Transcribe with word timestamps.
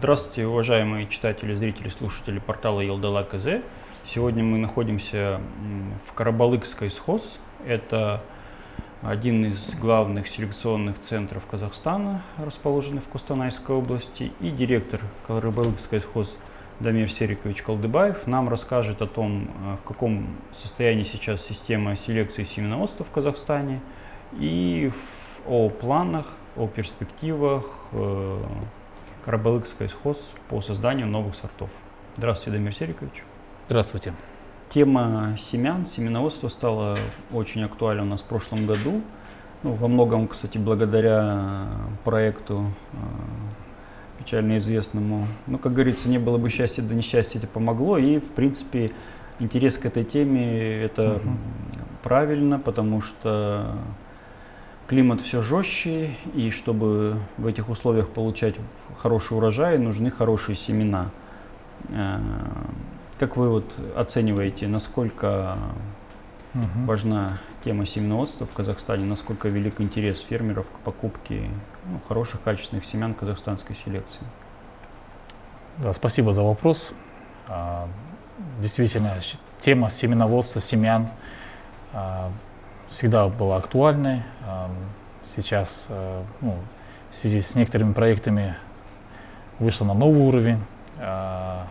Здравствуйте, 0.00 0.46
уважаемые 0.46 1.06
читатели, 1.08 1.54
зрители, 1.54 1.90
слушатели 1.90 2.38
портала 2.38 2.80
Елдала 2.80 3.22
КЗ. 3.22 3.62
Сегодня 4.06 4.42
мы 4.42 4.56
находимся 4.56 5.42
в 6.06 6.14
Карабалыкской 6.14 6.90
схоз. 6.90 7.38
Это 7.66 8.22
один 9.02 9.44
из 9.44 9.74
главных 9.74 10.28
селекционных 10.28 11.02
центров 11.02 11.44
Казахстана, 11.44 12.22
расположенный 12.38 13.02
в 13.02 13.08
Кустанайской 13.08 13.76
области. 13.76 14.32
И 14.40 14.48
директор 14.48 15.02
Карабалыкской 15.26 16.00
схоз 16.00 16.38
Дамир 16.80 17.10
Серикович 17.10 17.60
Колдыбаев 17.60 18.26
нам 18.26 18.48
расскажет 18.48 19.02
о 19.02 19.06
том, 19.06 19.48
э, 19.48 19.76
в 19.84 19.86
каком 19.86 20.28
состоянии 20.54 21.04
сейчас 21.04 21.44
система 21.44 21.94
селекции 21.96 22.44
семеноводства 22.44 23.04
в 23.04 23.10
Казахстане 23.10 23.82
и 24.32 24.92
о 25.46 25.68
планах, 25.68 26.24
о 26.56 26.68
перспективах 26.68 27.66
Карабалыкской 29.24 29.88
схоз 29.88 30.18
по 30.48 30.60
созданию 30.62 31.06
новых 31.06 31.34
сортов. 31.34 31.68
Здравствуйте, 32.16 32.58
Дамир 32.58 32.74
Серикович. 32.74 33.22
Здравствуйте. 33.66 34.14
Тема 34.70 35.36
семян, 35.38 35.86
семеноводства 35.86 36.48
стала 36.48 36.96
очень 37.32 37.62
актуальна 37.62 38.02
у 38.02 38.06
нас 38.06 38.20
в 38.20 38.24
прошлом 38.24 38.66
году. 38.66 39.02
Ну, 39.62 39.72
во 39.72 39.88
многом, 39.88 40.26
кстати, 40.28 40.58
благодаря 40.58 41.66
проекту 42.04 42.72
э, 42.92 42.96
печально 44.18 44.58
известному. 44.58 45.26
Ну, 45.46 45.58
как 45.58 45.72
говорится, 45.74 46.08
не 46.08 46.18
было 46.18 46.38
бы 46.38 46.48
счастья, 46.48 46.82
да 46.82 46.94
несчастье 46.94 47.38
это 47.38 47.46
помогло. 47.46 47.98
И, 47.98 48.20
в 48.20 48.28
принципе, 48.30 48.92
интерес 49.38 49.76
к 49.76 49.84
этой 49.84 50.04
теме 50.04 50.82
это 50.82 51.16
угу. 51.16 51.30
правильно, 52.02 52.58
потому 52.58 53.02
что 53.02 53.76
климат 54.90 55.20
все 55.20 55.40
жестче, 55.40 56.16
и 56.34 56.50
чтобы 56.50 57.20
в 57.38 57.46
этих 57.46 57.68
условиях 57.68 58.08
получать 58.08 58.56
хороший 58.98 59.36
урожай, 59.36 59.78
нужны 59.78 60.10
хорошие 60.10 60.56
семена. 60.56 61.10
Э, 61.90 62.18
как 63.16 63.36
вы 63.36 63.50
вот 63.50 63.72
оцениваете, 63.94 64.66
насколько 64.66 65.58
угу. 66.54 66.86
важна 66.86 67.38
тема 67.62 67.86
семеноводства 67.86 68.48
в 68.48 68.52
Казахстане, 68.52 69.04
насколько 69.04 69.48
велик 69.48 69.80
интерес 69.80 70.18
фермеров 70.28 70.66
к 70.66 70.80
покупке 70.80 71.50
ну, 71.86 72.00
хороших 72.08 72.42
качественных 72.42 72.84
семян 72.84 73.14
казахстанской 73.14 73.76
селекции? 73.76 74.22
Да, 75.78 75.92
спасибо 75.92 76.32
за 76.32 76.42
вопрос. 76.42 76.96
А, 77.46 77.86
действительно, 78.58 79.20
тема 79.60 79.88
семеноводства, 79.88 80.60
семян 80.60 81.10
а, 81.92 82.32
всегда 82.90 83.28
была 83.28 83.56
актуальной. 83.56 84.22
Сейчас 85.22 85.86
э, 85.90 86.22
ну, 86.40 86.56
в 87.10 87.14
связи 87.14 87.40
с 87.40 87.54
некоторыми 87.54 87.92
проектами 87.92 88.56
вышла 89.58 89.84
на 89.84 89.94
новый 89.94 90.22
уровень 90.22 90.58
а, 90.98 91.66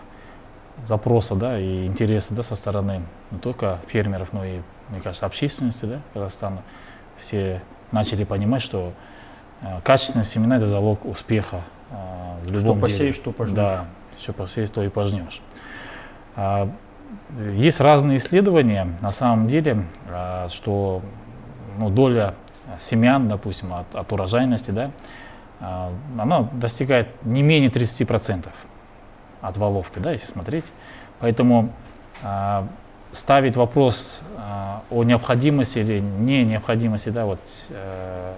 запроса 0.84 1.36
да, 1.36 1.60
и 1.60 1.86
интереса 1.86 2.34
да, 2.34 2.44
со 2.44 2.56
стороны 2.56 3.02
не 3.32 3.40
только 3.40 3.80
фермеров, 3.88 4.34
но 4.34 4.46
и, 4.46 4.60
мне 4.90 5.02
кажется, 5.02 5.26
общественности 5.26 5.86
да, 5.86 6.00
Казахстана. 6.14 6.64
Все 7.18 7.62
начали 7.92 8.24
понимать, 8.24 8.62
что 8.62 8.94
э, 9.62 9.82
качественные 9.84 10.26
семена– 10.26 10.58
это 10.58 10.68
залог 10.68 11.06
успеха 11.06 11.64
э, 11.90 12.44
в 12.44 12.52
любом 12.52 12.78
что 12.78 12.88
деле. 12.88 12.98
посеешь, 12.98 13.16
что 13.16 13.32
пожнешь. 13.32 13.56
Да, 13.56 13.86
что 14.18 14.34
посеешь, 14.34 14.70
то 14.70 14.84
и 14.84 14.90
пожнешь. 14.90 15.42
Есть 17.54 17.80
разные 17.80 18.18
исследования, 18.18 18.88
на 19.02 19.12
самом 19.12 19.48
деле, 19.48 19.86
а, 20.10 20.50
что 20.50 21.02
ну, 21.78 21.90
доля 21.90 22.36
семян, 22.78 23.28
допустим, 23.28 23.74
от, 23.74 23.94
от 23.96 24.12
урожайности, 24.12 24.72
да, 24.72 24.92
а, 25.60 25.92
она 26.18 26.50
достигает 26.54 27.08
не 27.26 27.42
менее 27.42 27.70
30% 27.70 28.48
от 29.42 29.58
воловки, 29.58 30.00
да, 30.00 30.12
если 30.12 30.28
смотреть. 30.28 30.72
Поэтому 31.20 31.72
а, 32.24 32.68
ставить 33.12 33.56
вопрос 33.56 34.22
о 34.92 35.04
необходимости 35.04 35.80
или 35.80 36.00
не 36.00 36.44
необходимости 36.44 37.10
да, 37.10 37.26
вот, 37.26 37.40
э, 37.70 38.34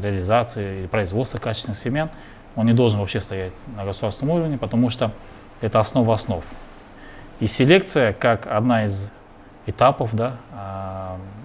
реализации 0.00 0.80
или 0.80 0.86
производства 0.86 1.38
качественных 1.38 1.76
семян, 1.76 2.10
он 2.56 2.66
не 2.66 2.72
должен 2.72 3.00
вообще 3.00 3.20
стоять 3.20 3.52
на 3.76 3.84
государственном 3.84 4.36
уровне, 4.36 4.58
потому 4.58 4.90
что 4.90 5.12
это 5.60 5.80
основа 5.80 6.14
основ. 6.14 6.44
И 7.40 7.46
селекция, 7.46 8.12
как 8.12 8.46
одна 8.46 8.84
из 8.84 9.10
этапов 9.66 10.14
да, 10.14 10.36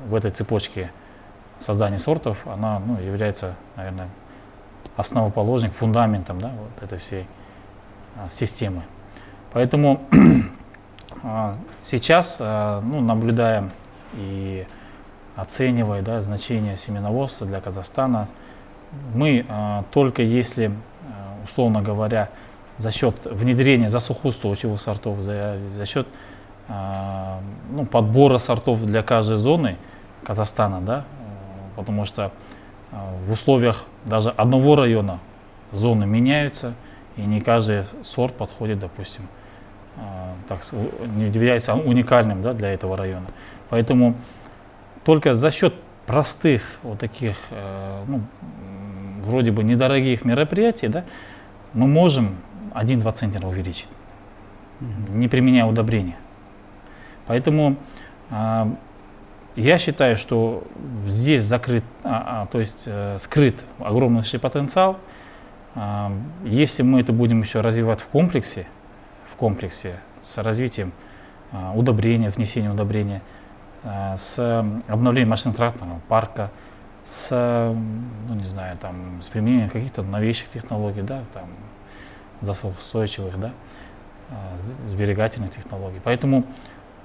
в 0.07 0.15
этой 0.15 0.31
цепочке 0.31 0.91
создания 1.59 1.97
сортов, 1.97 2.45
она 2.47 2.79
ну, 2.79 2.99
является, 2.99 3.55
наверное, 3.75 4.09
основоположником, 4.95 5.75
фундаментом 5.75 6.39
да, 6.39 6.51
вот 6.57 6.83
этой 6.83 6.99
всей 6.99 7.27
а, 8.15 8.29
системы. 8.29 8.83
Поэтому 9.51 10.01
а, 11.23 11.55
сейчас, 11.81 12.37
а, 12.39 12.81
ну, 12.81 13.01
наблюдая 13.01 13.69
и 14.13 14.67
оценивая 15.35 16.01
да, 16.01 16.21
значение 16.21 16.75
семеноводства 16.75 17.47
для 17.47 17.59
Казахстана, 17.59 18.27
мы 19.15 19.45
а, 19.49 19.83
только 19.91 20.21
если, 20.21 20.67
а, 20.67 21.43
условно 21.43 21.81
говоря, 21.81 22.29
за 22.77 22.91
счет 22.91 23.25
внедрения 23.25 23.89
засухоустойчивых 23.89 24.79
сортов, 24.79 25.19
за, 25.19 25.59
за 25.59 25.85
счет 25.85 26.07
а, 26.67 27.39
ну, 27.71 27.85
подбора 27.85 28.37
сортов 28.37 28.83
для 28.83 29.03
каждой 29.03 29.37
зоны 29.37 29.77
Казахстана, 30.23 30.81
да, 30.81 31.05
потому 31.75 32.05
что 32.05 32.31
а, 32.91 33.13
в 33.25 33.31
условиях 33.31 33.85
даже 34.05 34.29
одного 34.29 34.75
района 34.75 35.19
зоны 35.71 36.05
меняются, 36.05 36.73
и 37.17 37.21
не 37.21 37.41
каждый 37.41 37.83
сорт 38.03 38.35
подходит, 38.35 38.79
допустим, 38.79 39.27
а, 39.97 40.33
так, 40.47 40.61
не 41.15 41.25
является 41.25 41.75
уникальным 41.75 42.41
да, 42.41 42.53
для 42.53 42.73
этого 42.73 42.97
района. 42.97 43.27
Поэтому 43.69 44.15
только 45.03 45.33
за 45.33 45.51
счет 45.51 45.73
простых 46.05 46.79
вот 46.83 46.99
таких, 46.99 47.35
э, 47.49 48.03
ну, 48.07 48.21
вроде 49.23 49.51
бы 49.51 49.63
недорогих 49.63 50.25
мероприятий, 50.25 50.87
да, 50.87 51.05
мы 51.73 51.87
можем 51.87 52.37
1-2 52.73 53.11
центнера 53.13 53.47
увеличить, 53.47 53.89
не 55.09 55.27
применяя 55.27 55.65
удобрения. 55.65 56.17
Поэтому 57.27 57.77
а, 58.29 58.75
я 59.55 59.77
считаю, 59.77 60.17
что 60.17 60.63
здесь 61.07 61.43
закрыт, 61.43 61.83
а, 62.03 62.43
а, 62.43 62.45
то 62.47 62.59
есть 62.59 62.83
э, 62.87 63.17
скрыт 63.19 63.63
огромнейший 63.79 64.39
потенциал. 64.39 64.97
А, 65.75 66.11
если 66.43 66.81
мы 66.81 67.01
это 67.01 67.13
будем 67.13 67.41
еще 67.41 67.61
развивать 67.61 68.01
в 68.01 68.07
комплексе, 68.07 68.65
в 69.27 69.35
комплексе 69.35 69.99
с 70.21 70.37
развитием 70.39 70.91
а, 71.51 71.73
удобрения, 71.75 72.29
внесения 72.29 72.71
удобрения, 72.71 73.21
а, 73.83 74.17
с 74.17 74.39
обновлением 74.87 75.29
машино-тракторного 75.29 75.99
парка, 76.07 76.49
с, 77.05 77.29
ну 78.27 78.35
не 78.35 78.45
знаю, 78.45 78.77
там, 78.77 79.21
с 79.21 79.27
применением 79.27 79.69
каких-то 79.69 80.01
новейших 80.01 80.49
технологий, 80.49 81.01
да, 81.01 81.23
там, 81.33 81.49
засухоустойчивых, 82.43 83.39
да, 83.39 83.51
а, 84.29 84.59
сберегательных 84.87 85.51
технологий. 85.51 85.99
Поэтому 86.03 86.45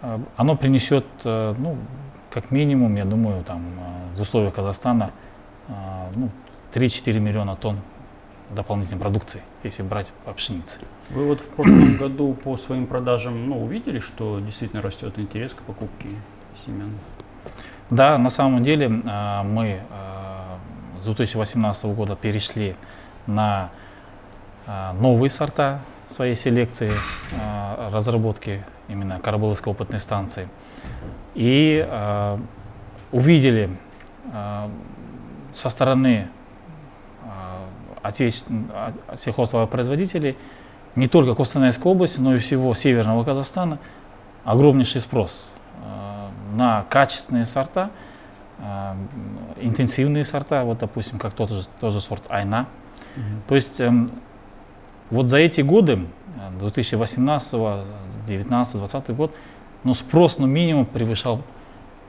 а, 0.00 0.20
оно 0.36 0.56
принесет, 0.56 1.04
э, 1.24 1.54
ну, 1.58 1.76
как 2.30 2.50
минимум, 2.50 2.94
я 2.96 3.04
думаю, 3.04 3.42
там, 3.44 3.62
э, 4.14 4.16
в 4.16 4.20
условиях 4.20 4.54
Казахстана 4.54 5.10
э, 5.68 5.72
ну, 6.14 6.30
3-4 6.72 7.18
миллиона 7.18 7.56
тонн 7.56 7.80
дополнительной 8.50 9.00
продукции, 9.00 9.42
если 9.64 9.82
брать 9.82 10.12
по 10.24 10.32
пшенице. 10.32 10.80
Вы 11.10 11.26
вот 11.26 11.40
в 11.40 11.48
прошлом 11.48 11.96
году 11.98 12.34
по 12.34 12.56
своим 12.56 12.86
продажам 12.86 13.48
ну, 13.48 13.62
увидели, 13.62 13.98
что 13.98 14.40
действительно 14.40 14.82
растет 14.82 15.18
интерес 15.18 15.52
к 15.52 15.62
покупке 15.62 16.08
семян? 16.64 16.92
Да, 17.90 18.18
на 18.18 18.30
самом 18.30 18.62
деле 18.62 18.88
мы 18.88 19.80
с 21.00 21.04
2018 21.04 21.84
года 21.86 22.16
перешли 22.16 22.76
на 23.26 23.70
новые 24.94 25.30
сорта 25.30 25.80
своей 26.06 26.34
селекции, 26.34 26.92
разработки 27.90 28.64
именно 28.88 29.18
Карабуловской 29.20 29.72
опытной 29.72 29.98
станции 29.98 30.48
и 31.34 31.86
э, 31.86 32.38
увидели 33.12 33.70
со 35.54 35.68
стороны 35.70 36.28
отечественных 38.02 38.70
сельхозтоваропроизводителей 39.16 40.36
не 40.94 41.08
только 41.08 41.34
Костанайской 41.34 41.90
области, 41.90 42.20
но 42.20 42.34
и 42.34 42.38
всего 42.38 42.74
Северного 42.74 43.24
Казахстана 43.24 43.78
огромнейший 44.44 45.00
спрос 45.00 45.50
на 46.54 46.84
качественные 46.90 47.46
сорта, 47.46 47.90
интенсивные 49.56 50.24
сорта, 50.24 50.64
вот 50.64 50.78
допустим, 50.78 51.18
как 51.18 51.32
тот 51.32 51.50
же, 51.50 51.62
тот 51.80 51.92
же 51.92 52.00
сорт 52.00 52.24
Айна. 52.28 52.66
-hmm. 53.18 53.40
То 53.48 53.54
есть 53.54 53.80
э, 53.80 53.92
вот 55.10 55.28
за 55.28 55.38
эти 55.38 55.60
годы, 55.60 56.06
2018, 56.58 57.52
2019, 57.52 58.72
2020 58.74 59.16
год, 59.16 59.34
но 59.84 59.94
спрос, 59.94 60.38
ну, 60.38 60.46
минимум 60.46 60.86
превышал 60.86 61.42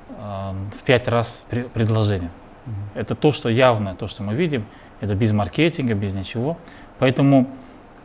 э, 0.10 0.54
в 0.80 0.84
пять 0.84 1.07
раз 1.07 1.46
предложение. 1.50 2.30
Mm 2.30 2.72
-hmm. 2.72 3.01
Это 3.01 3.16
то, 3.16 3.31
что 3.31 3.50
явно, 3.50 3.96
то, 3.96 4.07
что 4.07 4.24
мы 4.24 4.36
видим, 4.36 4.66
это 5.01 5.16
без 5.16 5.31
маркетинга, 5.31 5.94
без 5.94 6.13
ничего. 6.13 6.57
Поэтому 7.00 7.46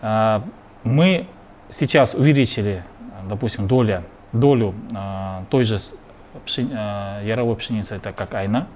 э, 0.02 0.40
мы 0.84 1.26
сейчас 1.70 2.14
увеличили, 2.14 2.82
допустим, 3.28 3.66
доля, 3.66 4.02
долю 4.32 4.74
той 5.48 5.64
же 5.64 5.78
пшени, 6.44 6.72
яровой 7.24 7.56
пшеницы, 7.56 7.96
это 7.96 8.12
как 8.12 8.34
айна. 8.34 8.66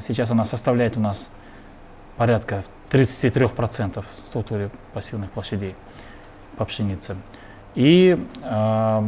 Сейчас 0.00 0.30
она 0.30 0.44
составляет 0.44 0.96
у 0.96 1.00
нас 1.00 1.30
порядка 2.16 2.64
33% 2.90 4.04
в 4.08 4.26
структуре 4.26 4.70
пассивных 4.92 5.30
площадей 5.30 5.74
по 6.56 6.64
пшенице. 6.64 7.16
И 7.74 8.16
э, 8.42 9.02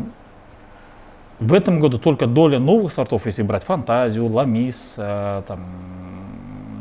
в 1.39 1.53
этом 1.53 1.81
году 1.81 1.99
только 1.99 2.27
доля 2.27 2.59
новых 2.59 2.91
сортов, 2.93 3.27
если 3.27 3.43
брать 3.43 3.65
фантазию, 3.65 4.27
ламис, 4.27 4.97
э, 4.99 5.43
там, 5.47 5.61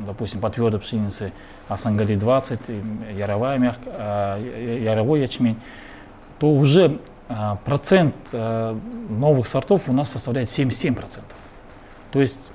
допустим, 0.07 0.39
по 0.41 0.49
твердой 0.49 0.79
пшенице 0.79 1.31
Асангали 1.67 2.15
20, 2.15 2.59
яровая 3.13 3.57
мягк, 3.59 3.79
э, 3.85 4.79
яровой 4.83 5.21
ячмень, 5.21 5.59
то 6.39 6.51
уже 6.51 6.99
э, 7.29 7.55
процент 7.65 8.15
э, 8.31 8.79
новых 9.09 9.47
сортов 9.47 9.89
у 9.89 9.93
нас 9.93 10.11
составляет 10.11 10.47
77%. 10.47 11.21
То 12.11 12.19
есть 12.21 12.51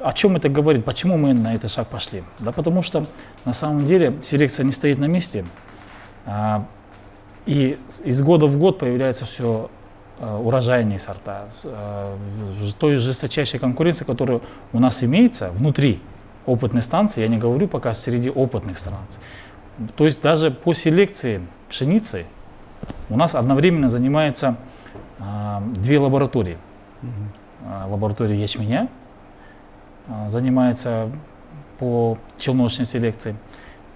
о 0.00 0.12
чем 0.12 0.36
это 0.36 0.48
говорит? 0.48 0.84
Почему 0.84 1.16
мы 1.16 1.34
на 1.34 1.54
этот 1.54 1.72
шаг 1.72 1.88
пошли? 1.88 2.22
Да 2.38 2.52
потому 2.52 2.82
что 2.82 3.06
на 3.44 3.52
самом 3.52 3.84
деле 3.84 4.14
селекция 4.22 4.64
не 4.64 4.72
стоит 4.72 4.98
на 4.98 5.06
месте. 5.06 5.44
Э, 6.24 6.60
и 7.46 7.78
из 8.04 8.22
года 8.22 8.46
в 8.46 8.56
год 8.58 8.78
появляются 8.78 9.24
все 9.24 9.70
э, 10.20 10.36
урожайные 10.36 10.98
сорта. 10.98 11.48
Той 12.78 12.96
жесточайшей 12.96 13.58
конкуренции, 13.58 14.04
которая 14.04 14.40
у 14.72 14.78
нас 14.78 15.02
имеется 15.02 15.50
внутри 15.50 16.00
опытной 16.46 16.82
станции, 16.82 17.22
я 17.22 17.28
не 17.28 17.38
говорю 17.38 17.66
пока 17.66 17.94
среди 17.94 18.30
опытных 18.30 18.78
станций. 18.78 19.20
То 19.96 20.06
есть 20.06 20.20
даже 20.20 20.50
по 20.50 20.74
селекции 20.74 21.40
пшеницы 21.68 22.26
у 23.08 23.16
нас 23.16 23.34
одновременно 23.34 23.88
занимаются 23.88 24.56
две 25.74 25.98
лаборатории. 25.98 26.56
Лаборатория 27.88 28.40
ячменя 28.40 28.88
занимается 30.28 31.10
по 31.78 32.18
челночной 32.38 32.84
селекции 32.84 33.36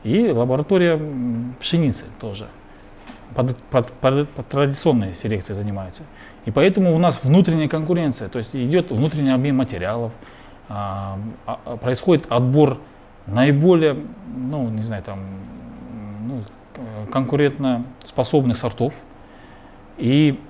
и 0.05 0.29
лаборатория 0.31 1.01
пшеницы 1.61 2.07
тоже 2.21 2.49
под, 3.35 3.57
под, 3.65 3.93
под, 3.93 4.29
под 4.31 4.49
традиционной 4.49 5.15
селекцией 5.15 5.57
занимаются. 5.57 6.03
И 6.45 6.51
поэтому 6.51 6.95
у 6.95 6.99
нас 6.99 7.23
внутренняя 7.25 7.69
конкуренция, 7.69 8.29
то 8.29 8.39
есть 8.39 8.55
идет 8.57 8.91
внутренний 8.91 9.31
обмен 9.31 9.57
материалов, 9.57 10.13
а, 10.69 11.19
а, 11.47 11.77
происходит 11.77 12.27
отбор 12.31 12.79
наиболее, 13.27 13.97
ну, 14.37 14.69
не 14.69 14.83
знаю, 14.83 15.03
там, 15.03 15.21
ну, 16.27 16.43
конкурентно 17.13 17.85
способных 18.05 18.57
сортов. 18.57 18.95
И 19.99 20.41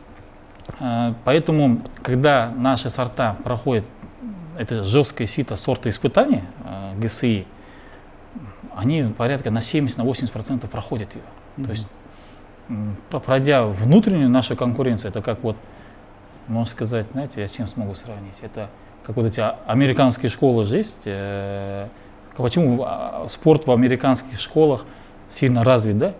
а, 0.80 1.14
поэтому, 1.24 1.82
когда 2.02 2.50
наши 2.56 2.88
сорта 2.88 3.36
проходят 3.44 3.84
это 4.56 4.82
жесткое 4.82 5.26
сито 5.26 5.56
сорта 5.56 5.88
испытания, 5.88 6.44
а, 6.64 6.94
ГСИ, 6.96 7.46
они 8.74 9.02
порядка 9.16 9.50
на 9.50 9.58
70-80% 9.58 10.66
проходят 10.68 11.14
ее. 11.14 11.22
Mm-hmm. 11.56 11.64
То 11.64 11.70
есть 11.70 11.86
пройдя 13.24 13.66
внутреннюю 13.66 14.30
нашу 14.30 14.56
конкуренцию, 14.56 15.10
это 15.10 15.22
как 15.22 15.42
вот, 15.42 15.56
можно 16.48 16.70
сказать, 16.70 17.06
знаете, 17.12 17.40
я 17.40 17.48
с 17.48 17.52
чем 17.52 17.66
смогу 17.66 17.94
сравнить? 17.94 18.36
Это 18.40 18.70
как 19.04 19.16
вот 19.16 19.26
эти 19.26 19.42
американские 19.66 20.30
школы 20.30 20.64
же 20.64 20.76
есть. 20.76 21.02
Э, 21.04 21.88
почему 22.36 22.82
а, 22.84 23.26
спорт 23.28 23.66
в 23.66 23.72
американских 23.72 24.40
школах 24.40 24.86
сильно 25.28 25.64
развит, 25.64 25.98
да? 25.98 26.14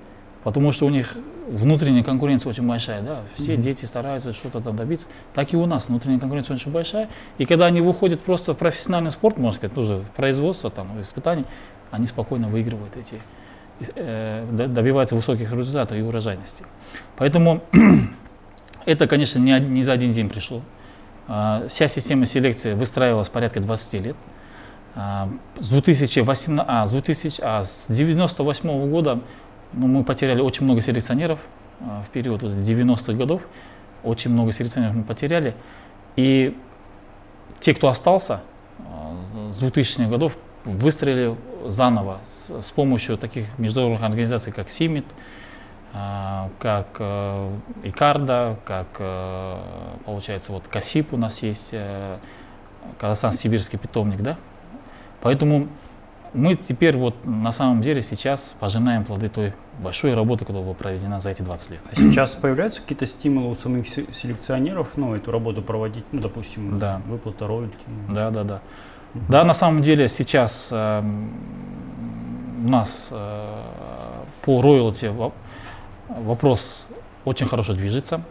Потому 0.44 0.73
что 0.73 0.87
у 0.87 0.90
них 0.90 1.17
внутренняя 1.52 2.02
конкуренция 2.02 2.50
очень 2.50 2.66
большая, 2.66 3.02
да, 3.02 3.22
все 3.34 3.54
mm-hmm. 3.54 3.62
дети 3.62 3.84
стараются 3.84 4.32
что-то 4.32 4.60
там 4.60 4.76
добиться, 4.76 5.06
так 5.34 5.52
и 5.52 5.56
у 5.56 5.66
нас 5.66 5.88
внутренняя 5.88 6.19
конкуренция 6.19 6.56
очень 6.56 6.72
большая, 6.72 7.08
и 7.38 7.44
когда 7.44 7.66
они 7.66 7.81
выходят 7.81 8.20
просто 8.20 8.54
в 8.54 8.58
профессиональный 8.58 9.10
спорт, 9.10 9.38
можно 9.38 9.56
сказать, 9.56 9.75
тоже 9.75 9.96
в 9.96 10.10
производство, 10.10 10.70
там, 10.70 10.96
в 10.96 11.00
испытания, 11.00 11.44
они 11.90 12.06
спокойно 12.06 12.49
выигрывают 12.49 12.96
эти 12.96 13.20
Э, 13.96 14.46
добивается 14.50 15.14
высоких 15.14 15.52
результатов 15.52 15.96
и 15.96 16.02
урожайности. 16.02 16.64
Поэтому 17.16 17.62
это, 18.84 19.08
конечно, 19.08 19.38
не, 19.38 19.58
не 19.58 19.82
за 19.82 19.93
один 19.93 20.12
день 20.12 20.28
пришло. 20.28 20.62
А, 21.26 21.66
вся 21.69 21.88
система 21.88 22.26
селекции 22.26 22.75
выстраивалась 22.75 23.28
порядка 23.28 23.60
20 23.60 23.94
лет. 24.04 24.16
А, 24.94 25.28
с 25.58 25.70
2018, 25.70 26.64
а, 26.69 26.87
с 26.87 26.93
2000, 26.93 27.40
а 27.43 27.64
с 27.64 27.87
98 27.88 28.90
года 28.90 29.20
ну, 29.73 29.87
мы 29.87 30.05
потеряли 30.05 30.41
очень 30.41 30.65
много 30.65 30.81
селекционеров 30.81 31.39
а, 31.81 32.03
в 32.07 32.11
период 32.11 32.43
90-х 32.43 33.13
годов. 33.15 33.47
Очень 34.03 34.33
много 34.33 34.53
селекционеров 34.53 34.97
мы 34.97 35.05
потеряли. 35.05 35.55
И 36.17 36.57
те, 37.61 37.75
кто 37.75 37.89
остался 37.89 38.43
с 39.53 39.63
2000-х 39.63 40.09
годов, 40.09 40.37
выстроили 40.65 41.37
заново 41.67 42.21
с, 42.25 42.61
с 42.61 42.71
помощью 42.71 43.17
таких 43.19 43.47
международных 43.59 44.03
организаций, 44.03 44.53
как 44.53 44.71
СИМИТ, 44.71 45.07
э, 45.95 46.49
как 46.59 46.89
э, 46.99 47.57
ИКАРДА, 47.85 48.59
как, 48.65 48.89
э, 48.99 49.59
получается, 50.05 50.53
вот 50.53 50.67
КАСИП 50.69 51.15
у 51.15 51.17
нас 51.17 51.43
есть, 51.43 51.71
э, 51.73 52.19
Казахстан-Сибирский 52.99 53.79
питомник, 53.79 54.21
да. 54.21 54.37
Поэтому 55.21 55.69
мы 56.34 56.55
теперь 56.55 56.96
вот 56.96 57.25
на 57.25 57.52
самом 57.52 57.82
деле 57.82 58.00
сейчас 58.00 58.55
пожинаем 58.58 59.05
плоды 59.05 59.29
той 59.29 59.52
большой 59.79 60.14
работы, 60.14 60.44
которая 60.44 60.64
была 60.64 60.75
проведена 60.75 61.19
за 61.19 61.31
эти 61.31 61.43
20 61.43 61.70
лет. 61.70 61.81
А 61.90 61.96
сейчас 61.96 62.31
появляются 62.31 62.81
какие-то 62.81 63.06
стимулы 63.06 63.50
у 63.50 63.56
самих 63.56 63.88
селекционеров, 63.88 64.88
ну, 64.96 65.14
эту 65.14 65.31
работу 65.31 65.62
проводить, 65.62 66.05
ну, 66.12 66.20
допустим, 66.20 66.79
да. 66.79 67.02
выплата 67.06 67.46
роялти? 67.46 67.76
Да, 68.08 68.31
да, 68.31 68.44
да. 68.44 68.61
Да, 69.14 69.44
на 69.44 69.52
самом 69.52 69.82
деле 69.82 70.08
сейчас 70.08 70.70
э, 70.73 71.02
у 72.64 72.69
нас 72.69 73.11
э, 73.12 73.62
по 74.43 74.62
роялти 74.62 75.12
вопрос 76.08 76.88
очень 77.26 77.46
хорошо 77.46 77.75
движется. 77.75 78.23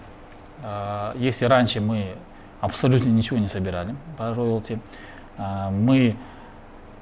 Э, 0.63 1.11
если 1.17 1.45
раньше 1.45 1.81
мы 1.81 2.15
абсолютно 2.61 3.09
ничего 3.09 3.37
не 3.37 3.47
собирали 3.47 3.95
по 4.17 4.33
роялти, 4.33 4.79
э, 5.37 5.69
мы 5.69 6.15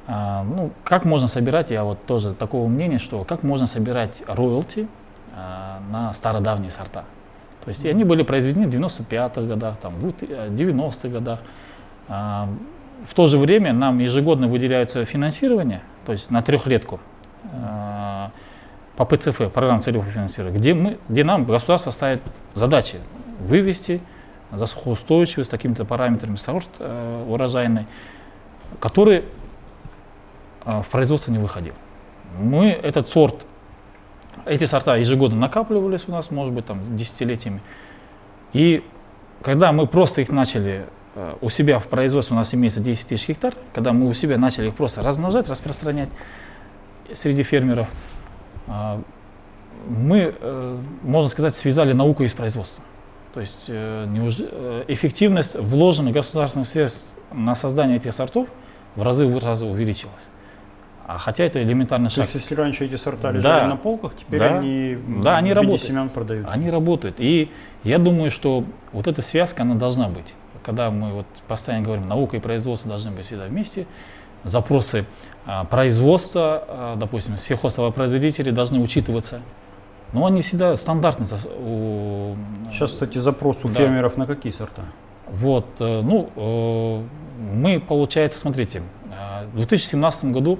э, 0.09 0.43
ну, 0.43 0.71
как 0.83 1.05
можно 1.05 1.27
собирать, 1.27 1.71
я 1.71 1.83
вот 1.83 2.05
тоже 2.05 2.33
такого 2.33 2.67
мнения, 2.67 2.99
что 2.99 3.23
как 3.23 3.43
можно 3.43 3.67
собирать 3.67 4.23
роялти 4.27 4.87
э, 5.35 5.91
на 5.91 6.13
стародавние 6.13 6.71
сорта. 6.71 7.05
То 7.63 7.69
есть 7.69 7.85
они 7.85 8.03
были 8.03 8.23
произведены 8.23 8.67
в 8.67 8.73
95-х 8.73 9.41
годах, 9.41 9.77
там, 9.79 9.93
в 9.95 10.05
90-х 10.07 11.09
годах. 11.09 11.39
Э, 12.07 12.47
в 13.05 13.13
то 13.13 13.27
же 13.27 13.37
время 13.37 13.73
нам 13.73 13.99
ежегодно 13.99 14.47
выделяется 14.47 15.05
финансирование, 15.05 15.81
то 16.05 16.11
есть 16.11 16.29
на 16.31 16.41
трехлетку 16.41 16.99
э, 17.43 18.27
по 18.95 19.05
ПЦФ, 19.05 19.37
программа 19.53 19.81
целевого 19.81 20.09
финансирования, 20.09 20.57
где, 20.57 20.73
мы, 20.73 20.97
где 21.07 21.23
нам 21.23 21.45
государство 21.45 21.91
ставит 21.91 22.21
задачи 22.53 22.99
вывести 23.39 24.01
за 24.51 24.65
сухоустойчивость 24.65 25.49
с 25.49 25.51
такими-то 25.51 25.85
параметрами 25.85 26.35
сорт 26.35 26.69
э, 26.79 27.25
урожайный, 27.27 27.85
который 28.79 29.19
э, 29.19 29.23
в 30.65 30.85
производство 30.89 31.31
не 31.31 31.39
выходил. 31.39 31.73
Мы 32.37 32.69
этот 32.69 33.09
сорт, 33.09 33.45
эти 34.45 34.65
сорта 34.65 34.97
ежегодно 34.97 35.37
накапливались 35.37 36.07
у 36.07 36.11
нас, 36.11 36.31
может 36.31 36.53
быть, 36.53 36.65
там 36.65 36.83
десятилетиями. 36.83 37.61
И 38.53 38.83
когда 39.41 39.71
мы 39.71 39.87
просто 39.87 40.21
их 40.21 40.29
начали 40.29 40.87
Э, 41.15 41.35
у 41.41 41.49
себя 41.49 41.79
в 41.79 41.87
производстве 41.87 42.35
у 42.35 42.37
нас 42.37 42.53
имеется 42.53 42.79
10 42.79 43.07
тысяч 43.07 43.27
гектар, 43.27 43.53
когда 43.73 43.93
мы 43.93 44.07
у 44.07 44.13
себя 44.13 44.37
начали 44.37 44.67
их 44.67 44.75
просто 44.75 45.01
размножать, 45.01 45.49
распространять 45.49 46.09
среди 47.13 47.43
фермеров, 47.43 47.87
э, 48.67 49.01
мы, 49.87 50.35
э, 50.39 50.77
можно 51.03 51.29
сказать, 51.29 51.55
связали 51.55 51.93
науку 51.93 52.23
из 52.23 52.33
производства. 52.33 52.83
То 53.33 53.41
есть 53.41 53.69
эффективность 53.69 55.55
вложенных 55.55 56.13
государственных 56.15 56.67
средств 56.67 57.15
на 57.31 57.53
создание 57.53 57.97
этих 57.97 58.11
сортов 58.11 58.49
в 58.95 59.03
разы, 59.03 59.27
в 59.27 59.45
разы 59.45 59.67
увеличилась. 59.67 60.29
А 61.11 61.17
хотя 61.17 61.43
это 61.43 61.63
элементарный 61.63 62.09
шаг. 62.09 62.27
То 62.27 62.33
есть, 62.33 62.35
если 62.35 62.53
раньше 62.53 62.85
эти 62.85 62.95
сорта 62.95 63.31
лежали 63.31 63.61
да, 63.61 63.67
на 63.67 63.77
полках, 63.77 64.15
теперь 64.15 64.39
да, 64.39 64.59
они, 64.59 64.97
да, 65.23 65.37
они 65.37 65.53
работают. 65.53 65.83
семян 65.83 66.09
продают. 66.09 66.47
Они 66.49 66.69
работают. 66.69 67.15
И 67.19 67.51
я 67.83 67.97
думаю, 67.97 68.29
что 68.29 68.63
вот 68.91 69.07
эта 69.07 69.21
связка, 69.21 69.63
она 69.63 69.75
должна 69.75 70.07
быть 70.07 70.35
когда 70.63 70.91
мы 70.91 71.13
вот 71.13 71.25
постоянно 71.47 71.83
говорим, 71.83 72.07
наука 72.07 72.37
и 72.37 72.39
производство 72.39 72.89
должны 72.89 73.11
быть 73.11 73.25
всегда 73.25 73.45
вместе, 73.45 73.87
запросы 74.43 75.05
а, 75.45 75.65
производства, 75.65 76.63
а, 76.67 76.95
допустим, 76.95 77.37
сельхозтоваропроизводители 77.37 78.51
должны 78.51 78.79
учитываться. 78.79 79.41
Но 80.13 80.25
они 80.25 80.41
всегда 80.41 80.75
стандартны. 80.75 81.25
У... 81.59 82.35
Сейчас, 82.71 82.91
кстати, 82.91 83.17
запрос 83.19 83.63
у 83.63 83.67
да. 83.67 83.75
фермеров 83.75 84.17
на 84.17 84.25
какие 84.25 84.51
сорта? 84.51 84.83
Вот, 85.27 85.65
э, 85.79 86.01
ну, 86.01 86.29
э, 86.35 87.03
мы, 87.53 87.79
получается, 87.79 88.39
смотрите, 88.39 88.81
э, 89.11 89.45
в 89.53 89.55
2017 89.57 90.25
году 90.25 90.57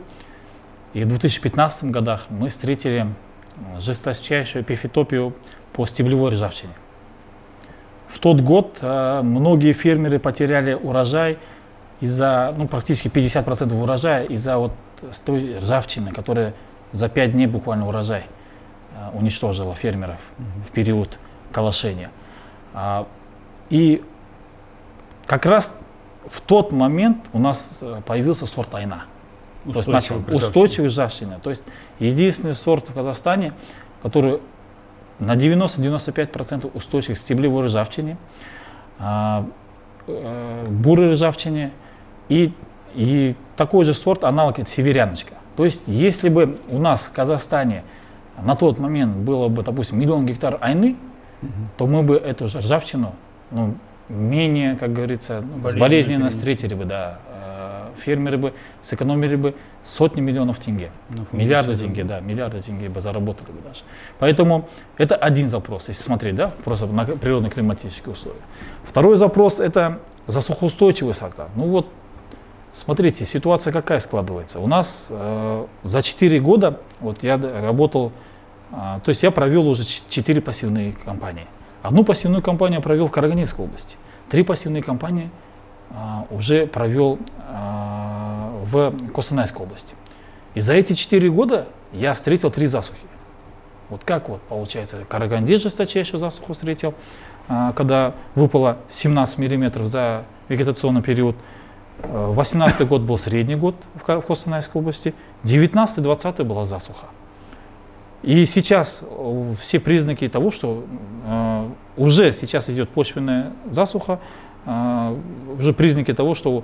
и 0.93 1.03
в 1.03 1.07
2015 1.07 1.91
годах 1.91 2.25
мы 2.29 2.49
встретили 2.49 3.07
жесточайшую 3.79 4.63
эпифитопию 4.63 5.33
по 5.73 5.85
стеблевой 5.85 6.31
ржавчине. 6.31 6.73
В 8.07 8.17
тот 8.19 8.41
год 8.41 8.79
э, 8.81 9.21
многие 9.21 9.73
фермеры 9.73 10.19
потеряли 10.19 10.73
урожай 10.73 11.37
из-за, 11.99 12.53
ну, 12.57 12.67
практически 12.67 13.07
50% 13.07 13.73
урожая 13.79 14.23
из-за 14.25 14.57
вот 14.57 14.71
той 15.25 15.59
ржавчины, 15.59 16.11
которая 16.11 16.53
за 16.91 17.07
5 17.07 17.33
дней 17.33 17.45
буквально 17.45 17.87
урожай 17.87 18.23
э, 18.95 19.17
уничтожила 19.17 19.75
фермеров 19.75 20.17
mm-hmm. 20.17 20.67
в 20.67 20.71
период 20.71 21.19
калашения. 21.51 22.09
А, 22.73 23.07
и 23.69 24.03
как 25.27 25.45
раз 25.45 25.75
в 26.27 26.41
тот 26.41 26.71
момент 26.71 27.27
у 27.33 27.39
нас 27.39 27.79
э, 27.81 28.01
появился 28.05 28.47
сорт 28.47 28.73
айна. 28.73 29.05
То 29.65 29.77
есть 29.77 29.87
устойчивый. 29.87 30.31
То 31.39 31.49
есть 31.49 31.63
единственный 31.99 32.53
сорт 32.53 32.89
в 32.89 32.93
Казахстане, 32.93 33.53
который 34.01 34.39
на 35.19 35.35
90-95% 35.35 36.71
устойчив 36.73 37.15
к 37.15 37.17
стеблевой 37.17 37.65
ржавчине, 37.65 38.17
а, 38.97 39.45
э, 40.07 40.65
бурой 40.69 41.13
ржавчине 41.13 41.71
и, 42.29 42.53
и 42.95 43.35
такой 43.57 43.85
же 43.85 43.93
сорт, 43.93 44.23
аналог 44.23 44.57
северяночка. 44.67 45.33
То 45.55 45.65
есть 45.65 45.83
если 45.87 46.29
бы 46.29 46.57
у 46.69 46.79
нас 46.79 47.07
в 47.07 47.11
Казахстане 47.11 47.83
на 48.41 48.55
тот 48.55 48.79
момент 48.79 49.17
было 49.17 49.49
бы, 49.49 49.61
допустим, 49.63 49.99
миллион 49.99 50.25
гектар 50.25 50.57
айны, 50.61 50.95
угу. 51.41 51.51
то 51.77 51.87
мы 51.87 52.03
бы 52.03 52.15
эту 52.15 52.45
ржавчину 52.45 53.13
ну, 53.51 53.75
менее, 54.07 54.75
как 54.75 54.93
говорится, 54.93 55.41
ну, 55.41 55.77
болезненно 55.77 56.29
встретили 56.29 56.73
бы, 56.73 56.85
да, 56.85 57.19
фермеры 57.99 58.37
бы 58.37 58.53
сэкономили 58.81 59.35
бы 59.35 59.55
сотни 59.83 60.21
миллионов 60.21 60.59
тенге, 60.59 60.91
ну, 61.09 61.25
миллиарды 61.31 61.75
тенге, 61.75 62.03
да, 62.03 62.19
миллиарды 62.19 62.59
тенге 62.59 62.89
бы 62.89 63.01
заработали 63.01 63.51
бы 63.51 63.61
даже. 63.61 63.81
Поэтому 64.19 64.67
это 64.97 65.15
один 65.15 65.47
запрос, 65.47 65.87
если 65.87 66.01
смотреть, 66.01 66.35
да, 66.35 66.51
просто 66.63 66.87
на 66.87 67.05
природно-климатические 67.05 68.13
условия. 68.13 68.41
Второй 68.83 69.17
запрос 69.17 69.59
это 69.59 69.99
засухоустойчивые 70.27 71.13
сорта. 71.13 71.49
Ну 71.55 71.67
вот, 71.67 71.87
смотрите, 72.73 73.25
ситуация 73.25 73.73
какая 73.73 73.99
складывается. 73.99 74.59
У 74.59 74.67
нас 74.67 75.07
э, 75.09 75.65
за 75.83 76.01
4 76.01 76.39
года, 76.39 76.79
вот 76.99 77.23
я 77.23 77.37
работал, 77.37 78.11
э, 78.71 78.75
то 79.03 79.09
есть 79.09 79.23
я 79.23 79.31
провел 79.31 79.67
уже 79.67 79.83
4 79.85 80.41
пассивные 80.41 80.93
кампании. 80.93 81.47
Одну 81.81 82.03
пассивную 82.03 82.41
кампанию 82.41 82.81
провел 82.81 83.07
в 83.07 83.11
Караганинской 83.11 83.65
области. 83.65 83.97
Три 84.29 84.43
пассивные 84.43 84.83
кампании 84.83 85.29
а, 85.91 86.25
уже 86.29 86.67
провел 86.67 87.17
а, 87.47 87.58
в 88.71 88.93
Костанайской 89.13 89.65
области. 89.65 89.95
И 90.55 90.59
за 90.59 90.73
эти 90.73 90.93
четыре 90.93 91.29
года 91.29 91.67
я 91.91 92.13
встретил 92.13 92.51
три 92.51 92.65
засухи. 92.65 92.99
Вот 93.89 94.03
как 94.03 94.29
вот 94.29 94.41
получается, 94.41 94.97
Караганде 95.07 95.57
жесточайшую 95.57 96.19
засуху 96.19 96.53
встретил, 96.53 96.93
а, 97.47 97.73
когда 97.73 98.13
выпало 98.35 98.77
17 98.89 99.37
миллиметров 99.39 99.87
за 99.87 100.25
вегетационный 100.47 101.01
период. 101.01 101.35
18 102.01 102.87
год 102.87 103.01
был 103.01 103.17
средний 103.17 103.55
год 103.55 103.75
в 103.93 104.21
Костанайской 104.21 104.81
области, 104.81 105.13
19-20 105.43 106.43
была 106.43 106.63
засуха. 106.63 107.07
И 108.21 108.45
сейчас 108.45 109.01
все 109.61 109.79
признаки 109.79 110.27
того, 110.29 110.51
что 110.51 110.85
уже 111.97 112.31
сейчас 112.31 112.69
идет 112.69 112.89
почвенная 112.89 113.51
засуха, 113.69 114.19
уже 114.65 115.73
признаки 115.73 116.13
того, 116.13 116.35
что 116.35 116.63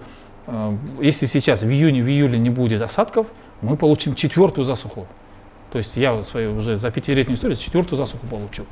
если 1.01 1.25
сейчас 1.25 1.61
в 1.61 1.69
июне, 1.69 2.03
в 2.03 2.07
июле 2.07 2.37
не 2.37 2.49
будет 2.49 2.81
осадков, 2.81 3.27
мы 3.61 3.77
получим 3.77 4.15
четвертую 4.15 4.65
засуху. 4.65 5.07
То 5.71 5.79
есть 5.79 5.97
я 5.97 6.21
свою 6.23 6.55
уже 6.55 6.77
за 6.77 6.91
пятилетнюю 6.91 7.35
историю 7.35 7.57
четвертую 7.57 7.97
засуху 7.97 8.27
получу. 8.27 8.65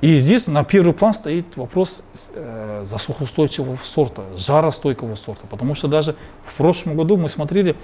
И 0.00 0.16
здесь 0.16 0.46
на 0.46 0.64
первый 0.64 0.92
план 0.92 1.14
стоит 1.14 1.56
вопрос 1.56 2.04
э, 2.34 2.82
засухоустойчивого 2.84 3.76
сорта, 3.76 4.24
жаростойкого 4.36 5.14
сорта. 5.14 5.46
Потому 5.46 5.74
что 5.74 5.88
даже 5.88 6.14
в 6.44 6.54
прошлом 6.54 6.96
году 6.96 7.16
мы 7.16 7.28
смотрели, 7.28 7.76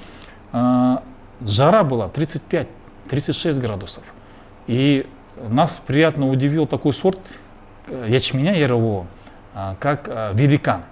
э, 0.53 0.97
жара 1.41 1.83
была 1.83 2.09
35-36 2.09 3.61
градусов. 3.61 4.13
И 4.67 5.07
нас 5.49 5.81
приятно 5.85 6.29
удивил 6.29 6.67
такой 6.67 6.93
сорт 6.93 7.19
э, 7.87 8.07
ячменя 8.09 8.55
ярового, 8.55 9.07
а, 9.55 9.77
как 9.81 10.09
а, 10.09 10.33
великан. 10.33 10.83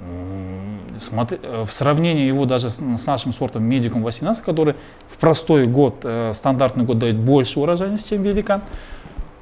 Э, 0.00 1.64
в 1.64 1.72
сравнении 1.72 2.26
его 2.26 2.46
даже 2.46 2.70
с 2.70 3.06
нашим 3.06 3.32
сортом 3.32 3.64
медикум 3.64 4.02
18, 4.02 4.44
который 4.44 4.74
в 5.08 5.16
простой 5.18 5.64
год, 5.64 6.00
э, 6.04 6.32
стандартный 6.34 6.84
год 6.84 6.98
дает 6.98 7.16
больше 7.16 7.60
урожайности, 7.60 8.10
чем 8.10 8.22
великан, 8.22 8.62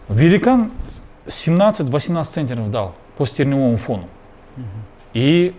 великан 0.09 0.71
17-18 1.27 2.25
центнеров 2.25 2.71
дал 2.71 2.95
по 3.17 3.25
стерневому 3.25 3.77
фону. 3.77 4.09
И 5.15 5.55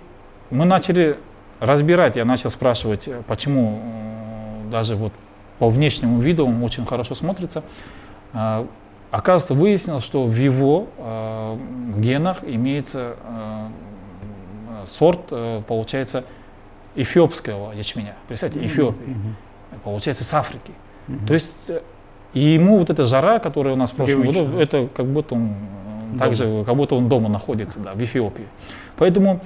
мы 0.50 0.66
начали 0.66 1.18
разбирать, 1.60 2.16
я 2.16 2.26
начал 2.26 2.50
спрашивать, 2.50 3.08
э, 3.08 3.22
почему 3.28 3.82
даже 4.72 4.96
вот 4.96 5.14
по 5.58 5.70
внешнему 5.70 6.20
виду 6.20 6.46
он 6.46 6.64
очень 6.64 6.86
хорошо 6.86 7.16
смотрится. 7.16 7.64
А, 8.34 8.66
Оказывается, 9.12 9.56
выяснилось, 9.56 10.04
что 10.04 10.26
в 10.26 10.36
его 10.36 10.88
генах 11.98 12.44
имеется 12.44 13.16
сорт, 14.86 15.20
э, 15.32 15.62
получается, 15.68 16.24
эфиопского 16.96 17.74
ячменя. 17.74 18.16
Представьте, 18.28 18.66
Эфиопии. 18.66 19.08
Mm-hmm. 19.08 19.80
Получается, 19.84 20.24
с 20.24 20.34
Африки. 20.34 20.74
Mm-hmm. 21.08 21.28
То 21.28 21.34
есть, 21.34 21.70
э, 21.70 21.82
и 22.34 22.42
ему 22.42 22.78
вот 22.78 22.90
эта 22.90 23.06
жара, 23.06 23.40
которая 23.40 23.74
у 23.74 23.78
нас 23.78 23.92
в 23.92 23.96
прошлом 23.96 24.22
Привычно. 24.22 24.44
году, 24.46 24.58
это 24.60 24.88
как 24.88 25.06
будто 25.08 25.36
он 25.36 25.54
дома. 26.12 26.20
также, 26.20 26.64
как 26.64 26.76
будто 26.76 26.96
он 26.96 27.10
дома 27.10 27.30
находится, 27.30 27.80
да, 27.80 27.94
в 27.94 28.04
Эфиопии. 28.04 28.48
Поэтому 28.98 29.42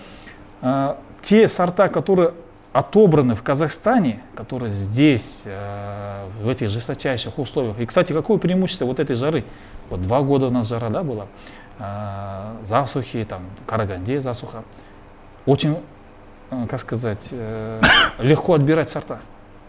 э, 0.62 0.96
те 1.22 1.48
сорта, 1.48 1.88
которые 1.88 2.34
отобраны 2.74 3.36
в 3.36 3.44
Казахстане, 3.44 4.22
которые 4.36 4.70
здесь, 4.70 5.44
э, 5.46 6.28
в 6.42 6.50
этих 6.50 6.70
жесточайших 6.70 7.38
условиях. 7.38 7.80
И, 7.80 7.86
кстати, 7.86 8.14
какое 8.14 8.40
преимущество 8.40 8.86
вот 8.86 9.00
этой 9.00 9.16
жары? 9.16 9.46
Вот 9.90 10.02
два 10.02 10.22
года 10.22 10.48
у 10.48 10.50
нас 10.50 10.68
жара 10.68 10.90
да, 10.90 11.04
была, 11.04 11.28
э, 11.80 12.56
засухи, 12.64 13.24
там, 13.26 13.44
Караганде 13.68 14.20
засуха. 14.20 14.64
Очень, 15.46 15.78
э, 16.52 16.68
как 16.70 16.80
сказать, 16.80 17.30
э, 17.32 17.82
легко 18.20 18.54
отбирать 18.54 18.90
сорта. 18.90 19.22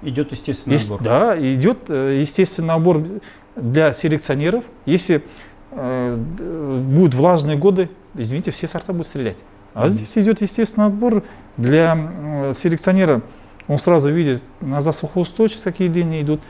Идет 0.03 0.33
естественный 0.33 0.75
Есть, 0.75 0.87
отбор. 0.91 1.03
Да, 1.03 1.39
идет 1.39 1.89
э, 1.89 2.21
естественный 2.21 2.75
отбор 2.75 3.03
для 3.57 3.93
селекционеров. 3.93 4.65
Если 4.87 5.25
э, 5.71 6.17
будут 6.17 7.15
влажные 7.15 7.57
годы, 7.57 7.91
извините, 8.15 8.51
все 8.51 8.67
сорта 8.67 8.93
будут 8.93 9.07
стрелять. 9.07 9.39
А 9.73 9.89
здесь 9.89 10.17
идет 10.17 10.41
естественный 10.41 10.87
отбор 10.87 11.25
для 11.57 12.53
селекционера. 12.55 13.23
Он 13.67 13.79
сразу 13.79 14.11
видит, 14.13 14.43
на 14.61 14.81
засухоустойчивость 14.81 15.65
какие 15.65 15.89
линии 15.89 16.23
идут. 16.23 16.41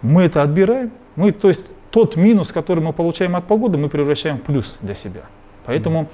Мы 0.00 0.22
это 0.22 0.42
отбираем. 0.42 0.90
Мы, 1.16 1.32
то 1.32 1.48
есть 1.48 1.74
тот 1.90 2.16
минус, 2.16 2.52
который 2.52 2.80
мы 2.80 2.92
получаем 2.92 3.36
от 3.36 3.46
погоды, 3.46 3.76
мы 3.76 3.88
превращаем 3.88 4.38
в 4.38 4.42
плюс 4.42 4.78
для 4.80 4.94
себя. 4.94 5.22
Поэтому 5.66 6.08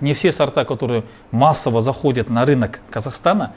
не 0.00 0.14
все 0.14 0.32
сорта, 0.32 0.64
которые 0.64 1.04
массово 1.30 1.80
заходят 1.80 2.28
на 2.30 2.44
рынок 2.44 2.80
Казахстана, 2.90 3.52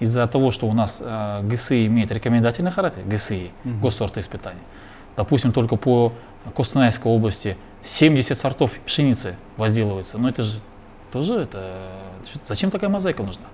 из-за 0.00 0.26
того, 0.26 0.50
что 0.50 0.66
у 0.66 0.72
нас 0.72 1.02
э, 1.04 1.40
ГСИ 1.42 1.86
имеет 1.86 2.12
рекомендательный 2.12 2.70
характер, 2.70 3.02
ГСИ, 3.04 3.50
mm-hmm. 3.64 3.80
госсорта 3.80 4.20
испытаний. 4.20 4.60
Допустим, 5.16 5.52
только 5.52 5.74
по 5.74 6.12
Костанайской 6.54 7.10
области 7.10 7.56
70 7.82 8.38
сортов 8.38 8.78
пшеницы 8.86 9.34
возделывается. 9.56 10.18
Но 10.18 10.28
это 10.28 10.44
же 10.44 10.58
тоже 11.10 11.34
это 11.34 11.88
зачем 12.44 12.70
такая 12.70 12.90
мозаика 12.90 13.22
нужна? 13.22 13.46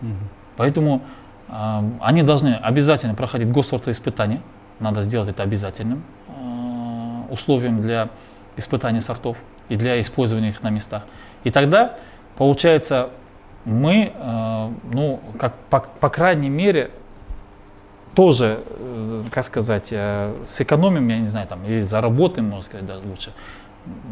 Угу. 0.00 0.10
Поэтому 0.56 1.02
э, 1.48 1.82
они 2.00 2.22
должны 2.22 2.54
обязательно 2.54 3.14
проходить 3.14 3.50
госсортоиспытание, 3.50 4.40
надо 4.80 5.02
сделать 5.02 5.28
это 5.28 5.42
обязательным 5.42 6.02
э, 6.28 7.32
условием 7.32 7.80
для 7.80 8.08
испытания 8.56 9.00
сортов 9.00 9.38
и 9.68 9.76
для 9.76 10.00
использования 10.00 10.48
их 10.48 10.62
на 10.62 10.70
местах. 10.70 11.04
И 11.44 11.50
тогда 11.50 11.96
получается 12.36 13.10
мы, 13.64 14.12
э, 14.14 14.68
ну, 14.92 15.20
как 15.38 15.54
по, 15.70 15.80
по 16.00 16.08
крайней 16.08 16.48
мере, 16.48 16.90
тоже, 18.14 18.60
э, 18.66 19.22
как 19.30 19.44
сказать, 19.44 19.88
э, 19.90 20.34
сэкономим, 20.46 21.08
я 21.08 21.18
не 21.18 21.28
знаю, 21.28 21.46
там, 21.46 21.64
или 21.64 21.82
заработаем, 21.82 22.48
можно 22.48 22.64
сказать, 22.64 22.86
даже 22.86 23.06
лучше, 23.06 23.32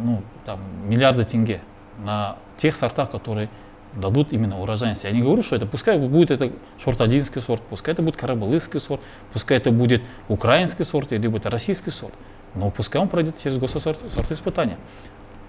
ну, 0.05 0.23
там, 0.45 0.61
миллиарды 0.87 1.25
тенге 1.25 1.61
на 2.05 2.37
тех 2.57 2.75
сортах, 2.75 3.11
которые 3.11 3.49
дадут 3.95 4.33
именно 4.33 4.61
урожайность. 4.61 5.05
Я 5.05 5.11
не 5.11 5.21
говорю, 5.21 5.43
что 5.43 5.57
это 5.57 5.67
пускай 5.67 5.99
будет 5.99 6.31
это 6.31 6.53
шорт-одинский 6.79 7.41
сорт, 7.41 7.61
пускай 7.69 7.93
это 7.93 8.03
будет 8.03 8.17
карабалыский 8.17 8.79
сорт, 8.79 9.01
пускай 9.33 9.59
это 9.59 9.73
будет 9.73 10.03
украинский 10.29 10.85
сорт, 10.85 11.11
либо 11.11 11.39
это 11.39 11.51
российский 11.51 11.91
сорт, 11.91 12.15
но 12.55 12.71
пускай 12.71 13.03
он 13.03 13.09
пройдет 13.09 13.39
через 13.43 13.59
госсорт 13.59 13.99
испытания. 14.31 14.79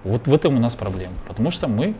Вот 0.04 0.28
в 0.28 0.34
этом 0.34 0.56
у 0.58 0.60
нас 0.60 0.76
проблема, 0.76 1.14
потому 1.28 1.52
что 1.52 1.68
мы 1.68 1.96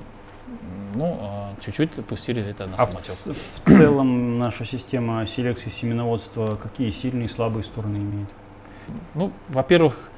ну, 0.96 1.18
а, 1.22 1.54
чуть-чуть 1.62 2.06
пустили 2.06 2.44
это 2.44 2.68
на 2.68 2.78
самотек. 2.78 3.16
А 3.26 3.30
в, 3.32 3.36
в 3.36 3.78
целом 3.78 4.40
наша 4.40 4.66
система 4.66 5.26
селекции 5.28 5.70
семеноводства 5.70 6.56
какие 6.56 6.92
сильные 6.92 7.26
и 7.26 7.32
слабые 7.32 7.64
стороны 7.64 7.98
имеет? 7.98 8.28
ну, 9.14 9.32
во-первых, 9.50 10.10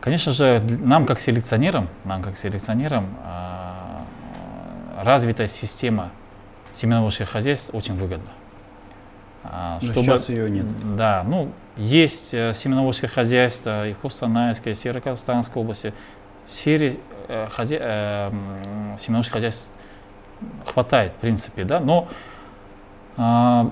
конечно 0.00 0.32
же, 0.32 0.62
нам 0.80 1.06
как 1.06 1.20
селекционерам, 1.20 1.88
нам 2.04 2.22
как 2.22 2.36
селекционерам 2.36 3.08
а, 3.24 4.04
развитая 4.98 5.46
система 5.46 6.10
семеноводческих 6.72 7.28
хозяйств 7.28 7.70
очень 7.74 7.94
выгодна. 7.94 8.30
А, 9.44 9.78
чтобы, 9.82 10.02
сейчас 10.02 10.28
ее 10.28 10.48
нет. 10.48 10.66
Да, 10.96 11.24
ну, 11.26 11.50
есть 11.76 12.32
э, 12.32 12.52
семеноводческие 12.54 13.08
хозяйства 13.08 13.88
и 13.88 13.92
в 13.92 13.98
Костанайской, 13.98 14.72
и 14.72 14.74
Северо-Казахстанской 14.74 15.60
области. 15.60 15.92
Серии 16.46 16.98
э, 17.28 17.48
хозя... 17.50 17.76
э, 17.80 18.30
семеноводческих 18.98 19.34
хозяйств 19.34 19.72
хватает, 20.66 21.12
в 21.12 21.20
принципе, 21.20 21.64
да, 21.64 21.80
но 21.80 22.08
э, 23.16 23.70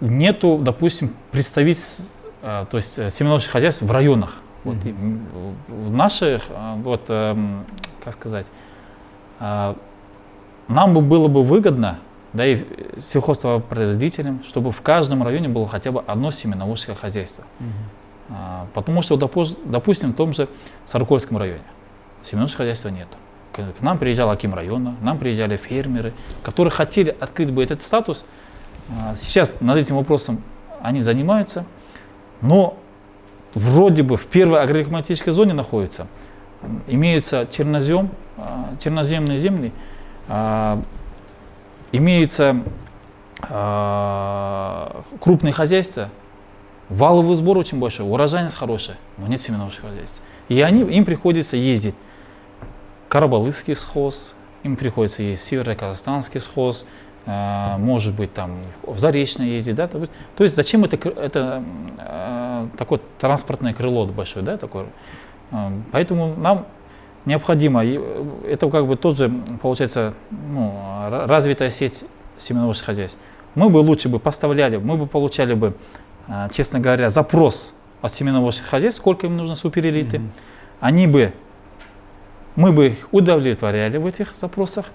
нету, 0.00 0.58
допустим, 0.58 1.14
представительств, 1.30 2.12
э, 2.42 2.66
то 2.70 2.76
есть 2.76 2.98
э, 2.98 3.10
семеноводческих 3.10 3.52
хозяйств 3.52 3.82
в 3.82 3.90
районах. 3.90 4.36
Вот, 4.64 4.76
mm-hmm. 4.76 5.54
в 5.68 5.90
наших, 5.90 6.44
э, 6.48 6.74
вот, 6.82 7.04
э, 7.08 7.36
как 8.04 8.14
сказать, 8.14 8.46
э, 9.40 9.74
нам 10.68 10.94
бы 10.94 11.00
было 11.00 11.28
бы 11.28 11.42
выгодно, 11.42 12.00
да 12.32 12.46
и 12.46 12.64
сельхозтоваропроизводителям, 13.00 14.44
чтобы 14.44 14.70
в 14.72 14.82
каждом 14.82 15.22
районе 15.22 15.48
было 15.48 15.66
хотя 15.66 15.92
бы 15.92 16.02
одно 16.06 16.30
семеноводческое 16.30 16.94
хозяйство. 16.96 17.44
Угу. 17.60 17.68
А, 18.30 18.66
потому 18.74 19.02
что, 19.02 19.16
допустим, 19.16 20.12
в 20.12 20.16
том 20.16 20.32
же 20.32 20.48
Саркольском 20.86 21.38
районе 21.38 21.62
семеноводческого 22.22 22.64
хозяйства 22.64 22.88
нет. 22.90 23.08
К 23.52 23.80
нам 23.80 23.98
приезжал 23.98 24.30
Аким 24.30 24.54
района, 24.54 24.94
нам 25.00 25.18
приезжали 25.18 25.56
фермеры, 25.56 26.12
которые 26.42 26.70
хотели 26.70 27.16
открыть 27.18 27.50
бы 27.50 27.62
этот 27.62 27.82
статус. 27.82 28.24
А, 28.90 29.16
сейчас 29.16 29.52
над 29.60 29.78
этим 29.78 29.96
вопросом 29.96 30.42
они 30.80 31.00
занимаются, 31.00 31.64
но 32.40 32.76
вроде 33.54 34.02
бы 34.02 34.16
в 34.16 34.26
первой 34.26 34.62
агроклиматической 34.62 35.32
зоне 35.32 35.54
находятся, 35.54 36.06
имеются 36.86 37.46
чернозем, 37.50 38.10
а, 38.36 38.74
черноземные 38.78 39.36
земли, 39.38 39.72
имеются 41.90 42.56
крупные 45.20 45.52
хозяйства, 45.52 46.10
валовый 46.88 47.36
сбор 47.36 47.58
очень 47.58 47.78
большой, 47.78 48.08
урожайность 48.08 48.56
хорошая, 48.56 48.96
но 49.16 49.26
нет 49.26 49.40
семенных 49.40 49.74
хозяйств. 49.78 50.20
И 50.48 50.60
они, 50.60 50.82
им 50.82 51.04
приходится 51.04 51.56
ездить 51.56 51.94
Карабалыкский 53.08 53.74
схоз, 53.74 54.34
им 54.62 54.76
приходится 54.76 55.22
ездить 55.22 55.46
Северо-Казахстанский 55.46 56.40
схоз, 56.40 56.86
э, 57.26 57.76
может 57.78 58.14
быть 58.14 58.32
там 58.32 58.58
в 58.82 58.98
Заречное 58.98 59.46
ездить, 59.46 59.76
да, 59.76 59.88
то, 59.88 60.06
то 60.36 60.44
есть 60.44 60.56
зачем 60.56 60.84
это, 60.84 60.96
это 61.08 61.62
э, 61.98 62.66
такое 62.76 63.00
транспортное 63.18 63.74
крыло 63.74 64.06
большое, 64.06 64.44
да, 64.44 64.56
такое, 64.56 64.86
э, 65.52 65.70
поэтому 65.92 66.34
нам 66.36 66.66
необходимо. 67.28 67.84
Э, 67.84 68.24
это 68.48 68.68
как 68.68 68.86
бы 68.86 68.96
тоже 68.96 69.30
получается 69.62 70.14
ну, 70.30 70.74
развитая 71.08 71.70
сеть 71.70 72.04
семеновых 72.36 72.78
хозяйств. 72.78 73.18
Мы 73.54 73.70
бы 73.70 73.78
лучше 73.78 74.08
бы 74.08 74.18
поставляли, 74.18 74.76
мы 74.76 74.96
бы 74.96 75.06
получали 75.06 75.54
бы, 75.54 75.74
честно 76.52 76.80
говоря, 76.80 77.10
запрос 77.10 77.74
от 78.02 78.14
семеновых 78.14 78.56
хозяйств, 78.56 79.00
сколько 79.00 79.26
им 79.26 79.36
нужно 79.36 79.54
суперэлиты. 79.54 80.18
Mm-hmm. 80.18 80.30
Они 80.80 81.06
бы, 81.06 81.32
мы 82.56 82.72
бы 82.72 82.88
их 82.88 83.08
удовлетворяли 83.12 83.96
в 83.96 84.06
этих 84.06 84.32
запросах. 84.32 84.86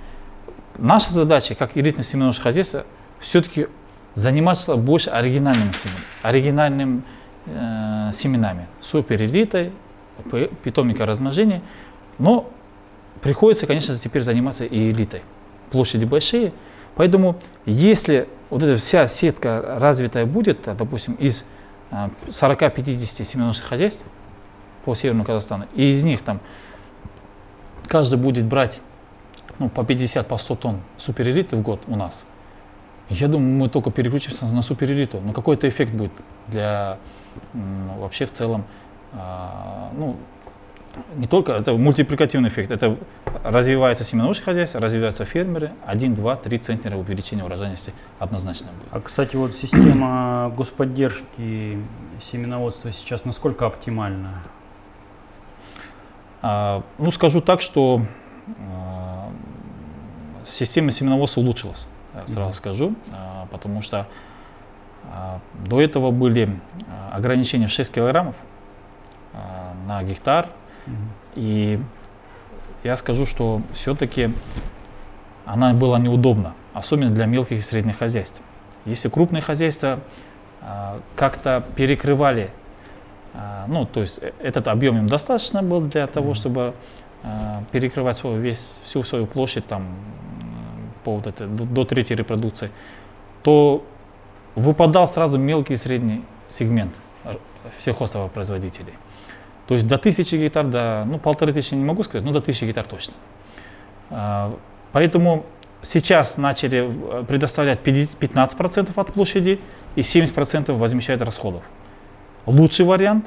Наша 0.77 1.11
задача, 1.11 1.55
как 1.55 1.77
элитное 1.77 2.03
семеновое 2.03 2.33
хозяйство, 2.33 2.85
все-таки 3.19 3.67
заниматься 4.15 4.75
больше 4.75 5.09
оригинальным 5.09 5.73
семенами, 5.73 6.03
оригинальным 6.21 7.03
э, 7.45 8.09
семенами, 8.11 8.67
суперэлитой, 8.79 9.71
питомника 10.63 11.05
размножения. 11.05 11.61
Но 12.19 12.49
приходится, 13.21 13.67
конечно, 13.67 13.97
теперь 13.97 14.21
заниматься 14.21 14.65
и 14.65 14.91
элитой. 14.91 15.23
Площади 15.71 16.05
большие. 16.05 16.53
Поэтому 16.95 17.37
если 17.65 18.27
вот 18.53 18.61
эта 18.61 18.79
вся 18.79 19.07
сетка 19.07 19.77
развитая 19.79 20.27
будет, 20.27 20.61
допустим, 20.77 21.15
из 21.15 21.43
40-50 21.91 23.21
а, 23.21 23.23
семеножных 23.25 23.65
хозяйств 23.65 24.05
по 24.85 24.93
Северному 24.93 25.25
Казахстану, 25.25 25.65
и 25.73 25.89
из 25.89 26.03
них 26.03 26.21
там 26.21 26.39
каждый 27.87 28.19
будет 28.19 28.45
брать 28.45 28.79
ну, 29.57 29.69
по 29.69 29.83
50, 29.83 30.27
по 30.27 30.37
100 30.37 30.55
тонн 30.55 30.81
суперэлиты 30.97 31.55
в 31.55 31.61
год 31.61 31.81
у 31.87 31.95
нас, 31.95 32.25
я 33.09 33.27
думаю, 33.27 33.55
мы 33.55 33.69
только 33.69 33.89
переключимся 33.89 34.45
на 34.45 34.61
суперэлиту, 34.61 35.19
но 35.19 35.33
какой-то 35.33 35.67
эффект 35.67 35.93
будет 35.93 36.11
для 36.47 36.99
вообще 37.53 38.27
в 38.27 38.33
целом, 38.33 38.65
а, 39.13 39.89
ну, 39.97 40.15
не 41.15 41.27
только, 41.27 41.53
это 41.53 41.73
мультипликативный 41.73 42.49
эффект, 42.49 42.71
это 42.71 42.97
развивается 43.43 44.03
семеновое 44.03 44.35
хозяйство, 44.35 44.79
развиваются 44.79 45.25
фермеры, 45.25 45.71
1, 45.85 46.15
2, 46.15 46.35
3 46.35 46.57
центнера 46.59 46.97
увеличения 46.97 47.43
урожайности 47.43 47.93
однозначно 48.19 48.67
будет. 48.67 48.87
А, 48.91 48.99
кстати, 49.01 49.35
вот 49.35 49.55
система 49.55 50.53
господдержки 50.55 51.79
семеноводства 52.31 52.91
сейчас 52.91 53.25
насколько 53.25 53.65
оптимальна? 53.65 54.43
А, 56.41 56.83
ну, 56.97 57.11
скажу 57.11 57.41
так, 57.41 57.61
что 57.61 58.01
а, 58.69 59.29
система 60.45 60.91
семеноводства 60.91 61.41
улучшилась, 61.41 61.87
сразу 62.25 62.49
mm-hmm. 62.49 62.53
скажу, 62.53 62.95
а, 63.11 63.47
потому 63.51 63.81
что 63.81 64.07
а, 65.11 65.39
до 65.65 65.81
этого 65.81 66.11
были 66.11 66.59
а, 66.87 67.15
ограничения 67.15 67.67
в 67.67 67.71
6 67.71 67.93
килограммов 67.93 68.35
а, 69.33 69.73
на 69.87 70.03
гектар, 70.03 70.49
и 71.35 71.79
я 72.83 72.95
скажу, 72.95 73.25
что 73.25 73.61
все-таки 73.71 74.31
она 75.45 75.73
была 75.73 75.99
неудобна, 75.99 76.53
особенно 76.73 77.11
для 77.11 77.25
мелких 77.25 77.59
и 77.59 77.61
средних 77.61 77.97
хозяйств. 77.97 78.41
Если 78.85 79.09
крупные 79.09 79.41
хозяйства 79.41 79.99
а, 80.61 80.99
как-то 81.15 81.63
перекрывали, 81.75 82.49
а, 83.33 83.65
ну, 83.67 83.85
то 83.85 84.01
есть 84.01 84.19
э, 84.21 84.31
этот 84.41 84.67
объем 84.67 84.97
им 84.97 85.07
достаточно 85.07 85.63
был 85.63 85.81
для 85.81 86.07
того, 86.07 86.33
чтобы 86.33 86.73
а, 87.23 87.63
перекрывать 87.71 88.17
свой, 88.17 88.39
весь, 88.39 88.81
всю 88.83 89.03
свою 89.03 89.25
площадь 89.25 89.65
там, 89.67 89.87
по 91.03 91.15
вот 91.15 91.27
это, 91.27 91.47
до, 91.47 91.65
до 91.65 91.85
третьей 91.85 92.17
репродукции, 92.17 92.69
то 93.41 93.85
выпадал 94.55 95.07
сразу 95.07 95.37
мелкий 95.39 95.73
и 95.73 95.77
средний 95.77 96.23
сегмент 96.49 96.93
всех 97.77 97.97
производителей. 98.33 98.93
То 99.67 99.75
есть 99.75 99.87
до 99.87 99.97
тысячи 99.97 100.35
гектар, 100.35 100.65
до, 100.67 101.05
ну 101.05 101.19
полторы 101.19 101.53
тысячи 101.53 101.73
не 101.73 101.85
могу 101.85 102.03
сказать, 102.03 102.25
но 102.25 102.31
до 102.31 102.41
тысячи 102.41 102.65
гектар 102.65 102.85
точно. 102.85 103.13
А, 104.09 104.57
поэтому 104.91 105.45
сейчас 105.81 106.37
начали 106.37 106.89
э, 107.21 107.23
предоставлять 107.25 107.79
15% 107.81 108.91
от 108.95 109.13
площади 109.13 109.59
и 109.95 110.01
70% 110.01 110.73
возмещают 110.73 111.21
расходов. 111.21 111.63
Лучший 112.45 112.85
вариант 112.85 113.25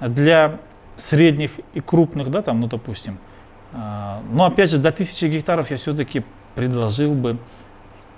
для 0.00 0.58
средних 0.96 1.52
и 1.74 1.80
крупных, 1.80 2.30
да, 2.30 2.42
там, 2.42 2.60
ну, 2.60 2.66
допустим. 2.66 3.18
А, 3.72 4.22
но 4.30 4.46
опять 4.46 4.70
же, 4.70 4.78
до 4.78 4.90
тысячи 4.92 5.26
гектаров 5.26 5.70
я 5.70 5.76
все-таки 5.76 6.24
предложил 6.54 7.14
бы, 7.14 7.38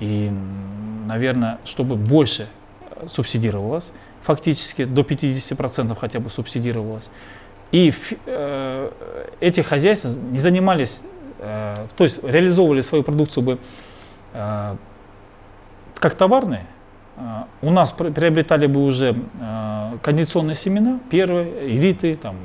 и, 0.00 0.30
наверное, 1.06 1.58
чтобы 1.64 1.96
больше 1.96 2.48
э, 2.90 3.06
субсидировалось, 3.08 3.92
фактически 4.22 4.84
до 4.84 5.02
50% 5.02 5.96
хотя 5.98 6.20
бы 6.20 6.30
субсидировалось. 6.30 7.10
И 7.72 7.92
э, 8.26 8.90
эти 9.40 9.62
хозяйства 9.62 10.10
не 10.30 10.38
занимались, 10.38 11.02
э, 11.38 11.74
то 11.96 12.04
есть 12.04 12.22
реализовывали 12.22 12.82
свою 12.82 13.02
продукцию 13.02 13.44
бы 13.44 13.58
э, 14.34 14.76
как 15.94 16.14
товарные. 16.14 16.66
Э, 17.16 17.44
у 17.62 17.70
нас 17.70 17.90
приобретали 17.92 18.66
бы 18.66 18.84
уже 18.84 19.16
э, 19.40 19.98
кондиционные 20.02 20.54
семена, 20.54 21.00
первые, 21.10 21.66
элиты, 21.66 22.16
там, 22.16 22.36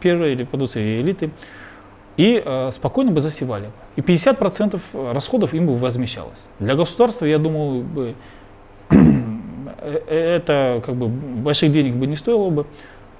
первые 0.00 0.32
или 0.32 0.42
продукции 0.42 1.00
элиты, 1.00 1.30
и 2.16 2.42
э, 2.44 2.70
спокойно 2.72 3.12
бы 3.12 3.20
засевали. 3.20 3.70
И 3.94 4.00
50% 4.00 5.12
расходов 5.12 5.54
им 5.54 5.66
бы 5.66 5.76
возмещалось. 5.78 6.46
Для 6.58 6.74
государства, 6.74 7.24
я 7.24 7.38
думаю, 7.38 7.84
бы, 7.84 8.14
э, 8.90 9.98
это 10.08 10.82
как 10.84 10.96
бы 10.96 11.06
больших 11.06 11.70
денег 11.70 11.94
бы 11.94 12.06
не 12.06 12.16
стоило 12.16 12.50
бы. 12.50 12.66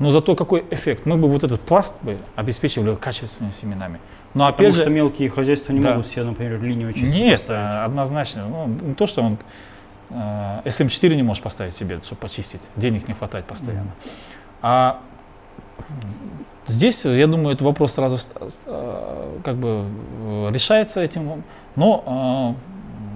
Но 0.02 0.10
зато 0.10 0.34
какой 0.34 0.64
эффект? 0.68 1.06
Мы 1.06 1.16
бы 1.16 1.28
вот 1.28 1.44
этот 1.44 1.60
пласт 1.60 1.94
бы 2.02 2.18
обеспечивали 2.34 2.96
качественными 2.96 3.52
семенами. 3.52 4.00
Но 4.34 4.46
опять 4.46 4.56
Потому 4.56 4.72
же, 4.72 4.80
что 4.82 4.90
мелкие 4.90 5.30
хозяйства 5.30 5.72
не 5.72 5.80
да. 5.80 5.90
могут 5.90 6.08
себе, 6.08 6.24
например, 6.24 6.60
линию 6.60 6.88
очистки 6.88 7.16
Нет, 7.16 7.42
поставить. 7.42 7.84
однозначно. 7.86 8.48
Ну, 8.48 8.66
не 8.66 8.94
то, 8.94 9.06
что 9.06 9.22
он 9.22 9.38
э, 10.10 10.14
SM4 10.64 11.14
не 11.14 11.22
можешь 11.22 11.40
поставить 11.40 11.76
себе, 11.76 12.00
чтобы 12.00 12.20
почистить. 12.20 12.62
Денег 12.74 13.06
не 13.06 13.14
хватает 13.14 13.44
постоянно. 13.44 13.92
Mm. 14.04 14.10
А 14.62 15.00
здесь, 16.66 17.04
я 17.04 17.28
думаю, 17.28 17.50
этот 17.50 17.62
вопрос 17.62 17.92
сразу 17.92 18.16
э, 18.66 19.38
как 19.44 19.54
бы 19.54 19.84
э, 20.18 20.50
решается 20.52 21.00
этим. 21.00 21.44
Но, 21.76 22.56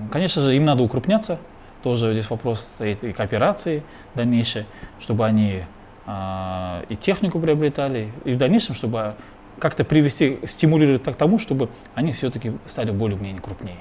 э, 0.08 0.12
конечно 0.12 0.40
же, 0.40 0.54
им 0.54 0.64
надо 0.64 0.84
укрупняться. 0.84 1.40
Тоже 1.82 2.12
здесь 2.12 2.30
вопрос 2.30 2.60
стоит 2.60 3.02
и 3.02 3.12
кооперации 3.12 3.82
дальнейшей, 4.14 4.66
чтобы 5.00 5.26
они 5.26 5.64
и 6.08 6.96
технику 6.96 7.40
приобретали, 7.40 8.12
и 8.24 8.32
в 8.32 8.36
дальнейшем, 8.36 8.74
чтобы 8.74 9.14
как-то 9.58 9.84
привести, 9.84 10.38
стимулировать 10.44 11.02
к 11.02 11.14
тому, 11.14 11.38
чтобы 11.38 11.68
они 11.94 12.12
все-таки 12.12 12.52
стали 12.66 12.90
более-менее 12.90 13.40
крупнее. 13.40 13.78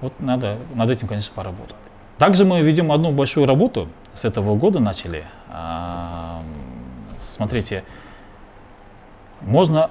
Вот 0.00 0.12
надо 0.20 0.58
над 0.74 0.90
этим, 0.90 1.08
конечно, 1.08 1.34
поработать. 1.34 1.76
Также 2.18 2.44
мы 2.44 2.60
ведем 2.60 2.92
одну 2.92 3.12
большую 3.12 3.46
работу, 3.46 3.88
с 4.14 4.24
этого 4.24 4.56
года 4.56 4.78
начали. 4.78 5.24
А, 5.48 6.40
смотрите, 7.18 7.82
можно 9.40 9.90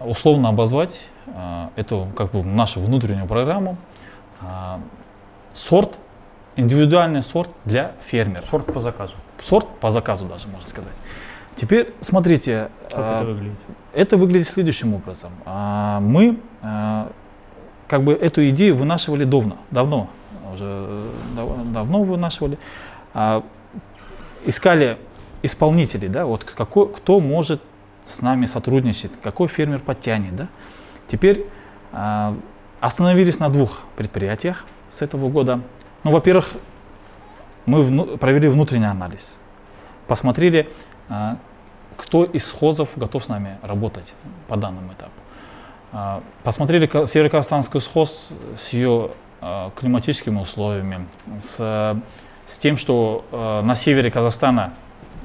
условно 0.00 0.48
обозвать 0.48 1.08
а, 1.26 1.70
эту 1.76 2.08
как 2.16 2.32
бы 2.32 2.42
нашу 2.42 2.80
внутреннюю 2.80 3.26
программу 3.26 3.76
сорт, 5.52 5.98
индивидуальный 6.56 7.22
сорт 7.22 7.50
для 7.64 7.92
фермеров. 8.06 8.46
Сорт 8.46 8.72
по 8.72 8.80
заказу. 8.80 9.14
Сорт 9.42 9.66
по 9.80 9.90
заказу 9.90 10.26
даже, 10.26 10.48
можно 10.48 10.68
сказать. 10.68 10.94
Теперь 11.56 11.94
смотрите. 12.00 12.68
Как 12.90 12.98
а, 12.98 13.22
это 13.22 13.30
выглядит? 13.30 13.58
Это 13.94 14.16
выглядит 14.16 14.46
следующим 14.46 14.94
образом. 14.94 15.32
А, 15.44 16.00
мы 16.00 16.38
а, 16.62 17.10
как 17.88 18.02
бы 18.02 18.12
эту 18.12 18.48
идею 18.50 18.76
вынашивали 18.76 19.24
давно, 19.24 19.58
давно, 19.70 20.10
уже 20.52 21.06
давно 21.72 22.02
вынашивали. 22.02 22.58
А, 23.14 23.42
искали 24.44 24.98
исполнителей, 25.42 26.08
да, 26.08 26.26
вот 26.26 26.44
какой, 26.44 26.92
кто 26.92 27.20
может 27.20 27.62
с 28.04 28.20
нами 28.20 28.46
сотрудничать, 28.46 29.12
какой 29.22 29.48
фермер 29.48 29.80
подтянет, 29.80 30.36
да. 30.36 30.48
Теперь 31.08 31.46
а, 31.92 32.36
остановились 32.80 33.38
на 33.38 33.48
двух 33.48 33.80
предприятиях 33.96 34.64
с 34.90 35.02
этого 35.02 35.28
года. 35.28 35.60
Ну, 36.04 36.10
во-первых, 36.10 36.50
мы 37.66 37.82
вну, 37.82 38.16
провели 38.16 38.48
внутренний 38.48 38.86
анализ, 38.86 39.38
посмотрели, 40.06 40.70
а, 41.08 41.36
кто 41.96 42.24
из 42.24 42.46
схозов 42.46 42.96
готов 42.96 43.24
с 43.24 43.28
нами 43.28 43.58
работать 43.62 44.14
по 44.48 44.56
данному 44.56 44.92
этапу. 44.92 45.12
А, 45.92 46.22
посмотрели 46.44 46.86
Северо-Казахстанскую 46.86 47.80
схоз 47.80 48.30
с 48.54 48.72
ее 48.72 49.10
а, 49.40 49.70
климатическими 49.70 50.38
условиями, 50.38 51.06
с, 51.38 52.00
с 52.46 52.58
тем, 52.58 52.76
что 52.76 53.24
на 53.64 53.74
севере 53.74 54.10
Казахстана, 54.10 54.72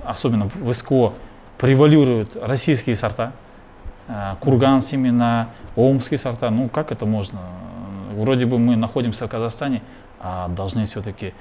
особенно 0.04 0.49
в 0.49 0.73
СКО, 0.73 1.13
превалируют 1.60 2.36
российские 2.36 2.95
сорта, 2.95 3.34
курган 4.39 4.82
семена, 4.82 5.49
омские 5.75 6.17
сорта. 6.17 6.49
Ну, 6.49 6.69
как 6.69 6.91
это 6.91 7.06
можно? 7.06 7.39
Вроде 8.15 8.47
бы 8.47 8.58
мы 8.58 8.75
находимся 8.75 9.27
в 9.27 9.30
Казахстане, 9.30 9.84
а 10.19 10.47
должны 10.49 10.86
все-таки 10.86 11.34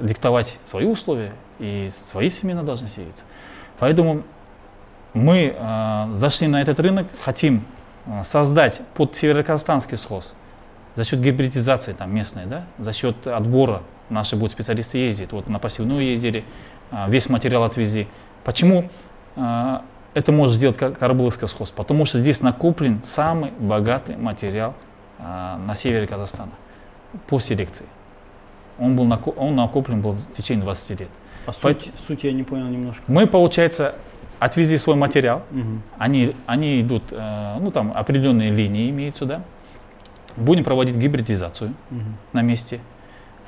диктовать 0.00 0.58
свои 0.64 0.86
условия 0.86 1.32
и 1.58 1.88
свои 1.90 2.28
семена 2.28 2.62
должны 2.62 2.88
сеяться. 2.88 3.24
Поэтому 3.78 4.22
мы 5.14 5.54
э, 5.56 6.08
зашли 6.14 6.48
на 6.48 6.60
этот 6.62 6.80
рынок, 6.80 7.06
хотим 7.22 7.66
э, 8.06 8.22
создать 8.22 8.80
под 8.94 9.14
североказахстанский 9.14 9.96
схоз 9.96 10.34
за 10.94 11.04
счет 11.04 11.20
гибридизации 11.20 11.92
там 11.92 12.14
местной, 12.14 12.46
да, 12.46 12.64
за 12.78 12.92
счет 12.92 13.26
отбора 13.26 13.82
наши 14.08 14.36
будут 14.36 14.52
специалисты 14.52 14.98
ездить, 14.98 15.32
вот 15.32 15.48
на 15.48 15.58
пассивную 15.58 16.04
ездили, 16.04 16.44
э, 16.90 17.04
весь 17.08 17.28
материал 17.28 17.64
отвезли. 17.64 18.08
Почему 18.44 18.88
э, 19.36 19.78
это 20.14 20.32
может 20.32 20.56
сделать 20.56 20.76
Карабуловский 20.78 21.48
схоз? 21.48 21.70
Потому 21.70 22.04
что 22.04 22.18
здесь 22.18 22.40
накоплен 22.40 23.02
самый 23.02 23.50
богатый 23.52 24.16
материал 24.16 24.74
э, 25.18 25.22
на 25.22 25.74
севере 25.74 26.06
Казахстана 26.06 26.52
по 27.26 27.38
селекции. 27.38 27.86
Он, 28.82 28.96
был 28.96 29.04
накоп, 29.04 29.38
он 29.38 29.54
накоплен 29.54 30.00
был 30.00 30.12
в 30.12 30.32
течение 30.32 30.64
20 30.64 31.00
лет. 31.00 31.08
А 31.46 31.52
суть, 31.52 31.90
суть 32.06 32.24
я 32.24 32.32
не 32.32 32.42
понял 32.42 32.66
немножко. 32.66 33.02
Мы, 33.06 33.26
получается, 33.26 33.94
отвезли 34.40 34.76
свой 34.76 34.96
материал, 34.96 35.42
угу. 35.52 35.82
они, 35.98 36.34
они 36.46 36.80
идут, 36.80 37.04
э, 37.12 37.58
ну 37.60 37.70
там 37.70 37.92
определенные 37.94 38.50
линии 38.50 38.90
имеются, 38.90 39.24
да. 39.24 39.42
Будем 40.36 40.64
проводить 40.64 40.96
гибридизацию 40.96 41.74
угу. 41.90 42.00
на 42.32 42.42
месте. 42.42 42.80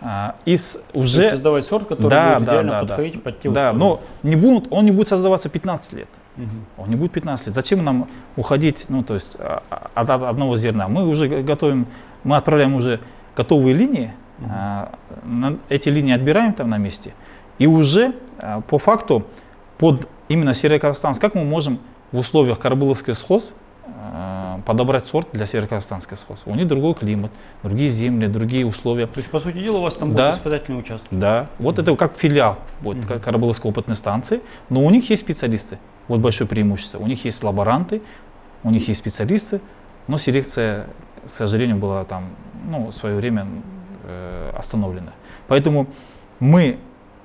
А, 0.00 0.36
и 0.44 0.56
с, 0.56 0.80
уже... 0.92 1.16
То 1.16 1.22
есть 1.22 1.34
создавать 1.34 1.66
сорт, 1.66 1.88
который 1.88 2.10
да, 2.10 2.34
будет 2.34 2.46
да, 2.46 2.52
идеально 2.52 2.72
да, 2.72 2.80
подходить 2.80 3.14
да. 3.14 3.20
под 3.20 3.40
те 3.40 3.48
условия. 3.48 3.72
Да, 3.72 3.78
но 3.78 4.00
не 4.22 4.36
будут, 4.36 4.68
он 4.70 4.84
не 4.84 4.92
будет 4.92 5.08
создаваться 5.08 5.48
15 5.48 5.92
лет. 5.94 6.08
Угу. 6.36 6.82
Он 6.84 6.90
не 6.90 6.96
будет 6.96 7.12
15 7.12 7.48
лет. 7.48 7.56
Зачем 7.56 7.84
нам 7.84 8.08
уходить, 8.36 8.84
ну 8.88 9.02
то 9.02 9.14
есть 9.14 9.36
а, 9.38 9.62
от 9.94 10.10
одного 10.10 10.56
зерна? 10.56 10.86
Мы 10.86 11.08
уже 11.08 11.26
готовим, 11.42 11.86
мы 12.22 12.36
отправляем 12.36 12.74
уже 12.74 13.00
готовые 13.34 13.74
линии, 13.74 14.12
Uh-huh. 14.46 15.58
Эти 15.68 15.88
линии 15.88 16.14
отбираем 16.14 16.52
там 16.52 16.70
на 16.70 16.78
месте. 16.78 17.14
И 17.58 17.66
уже 17.66 18.14
а, 18.38 18.60
по 18.60 18.78
факту 18.78 19.26
под 19.78 20.08
именно 20.28 20.54
Северо-Казахстанск, 20.54 21.20
как 21.20 21.34
мы 21.34 21.44
можем 21.44 21.78
в 22.12 22.18
условиях 22.18 22.58
Карбыловской 22.58 23.14
схоз 23.14 23.54
а, 23.86 24.60
подобрать 24.66 25.04
сорт 25.04 25.28
для 25.32 25.46
Северо-Казахстанской 25.46 26.16
схоз. 26.16 26.42
У 26.46 26.54
них 26.54 26.66
другой 26.66 26.94
климат, 26.94 27.32
другие 27.62 27.90
земли, 27.90 28.26
другие 28.26 28.66
условия. 28.66 29.06
То 29.06 29.18
есть, 29.18 29.30
по 29.30 29.40
сути 29.40 29.58
дела, 29.58 29.78
у 29.78 29.82
вас 29.82 29.94
там 29.94 30.14
да, 30.14 30.30
будет 30.30 30.38
испытательный 30.38 30.78
участок? 30.78 31.08
Да, 31.10 31.48
вот 31.58 31.78
mm-hmm. 31.78 31.82
это 31.82 31.96
как 31.96 32.16
филиал 32.16 32.58
будет 32.80 33.04
mm-hmm. 33.04 33.20
Карабыловской 33.20 33.70
опытной 33.70 33.96
станции, 33.96 34.40
но 34.68 34.84
у 34.84 34.90
них 34.90 35.10
есть 35.10 35.22
специалисты. 35.22 35.78
Вот 36.08 36.20
большое 36.20 36.48
преимущество. 36.48 36.98
У 36.98 37.06
них 37.06 37.24
есть 37.24 37.42
лаборанты, 37.42 38.02
у 38.62 38.70
них 38.70 38.88
есть 38.88 39.00
специалисты, 39.00 39.60
но 40.06 40.18
селекция, 40.18 40.86
к 41.24 41.28
сожалению, 41.28 41.76
была 41.76 42.04
там, 42.04 42.30
ну, 42.68 42.88
в 42.88 42.92
свое 42.92 43.16
время 43.16 43.42
э, 43.42 43.83
остановлено. 44.54 45.12
Поэтому 45.48 45.86
мы 46.40 46.78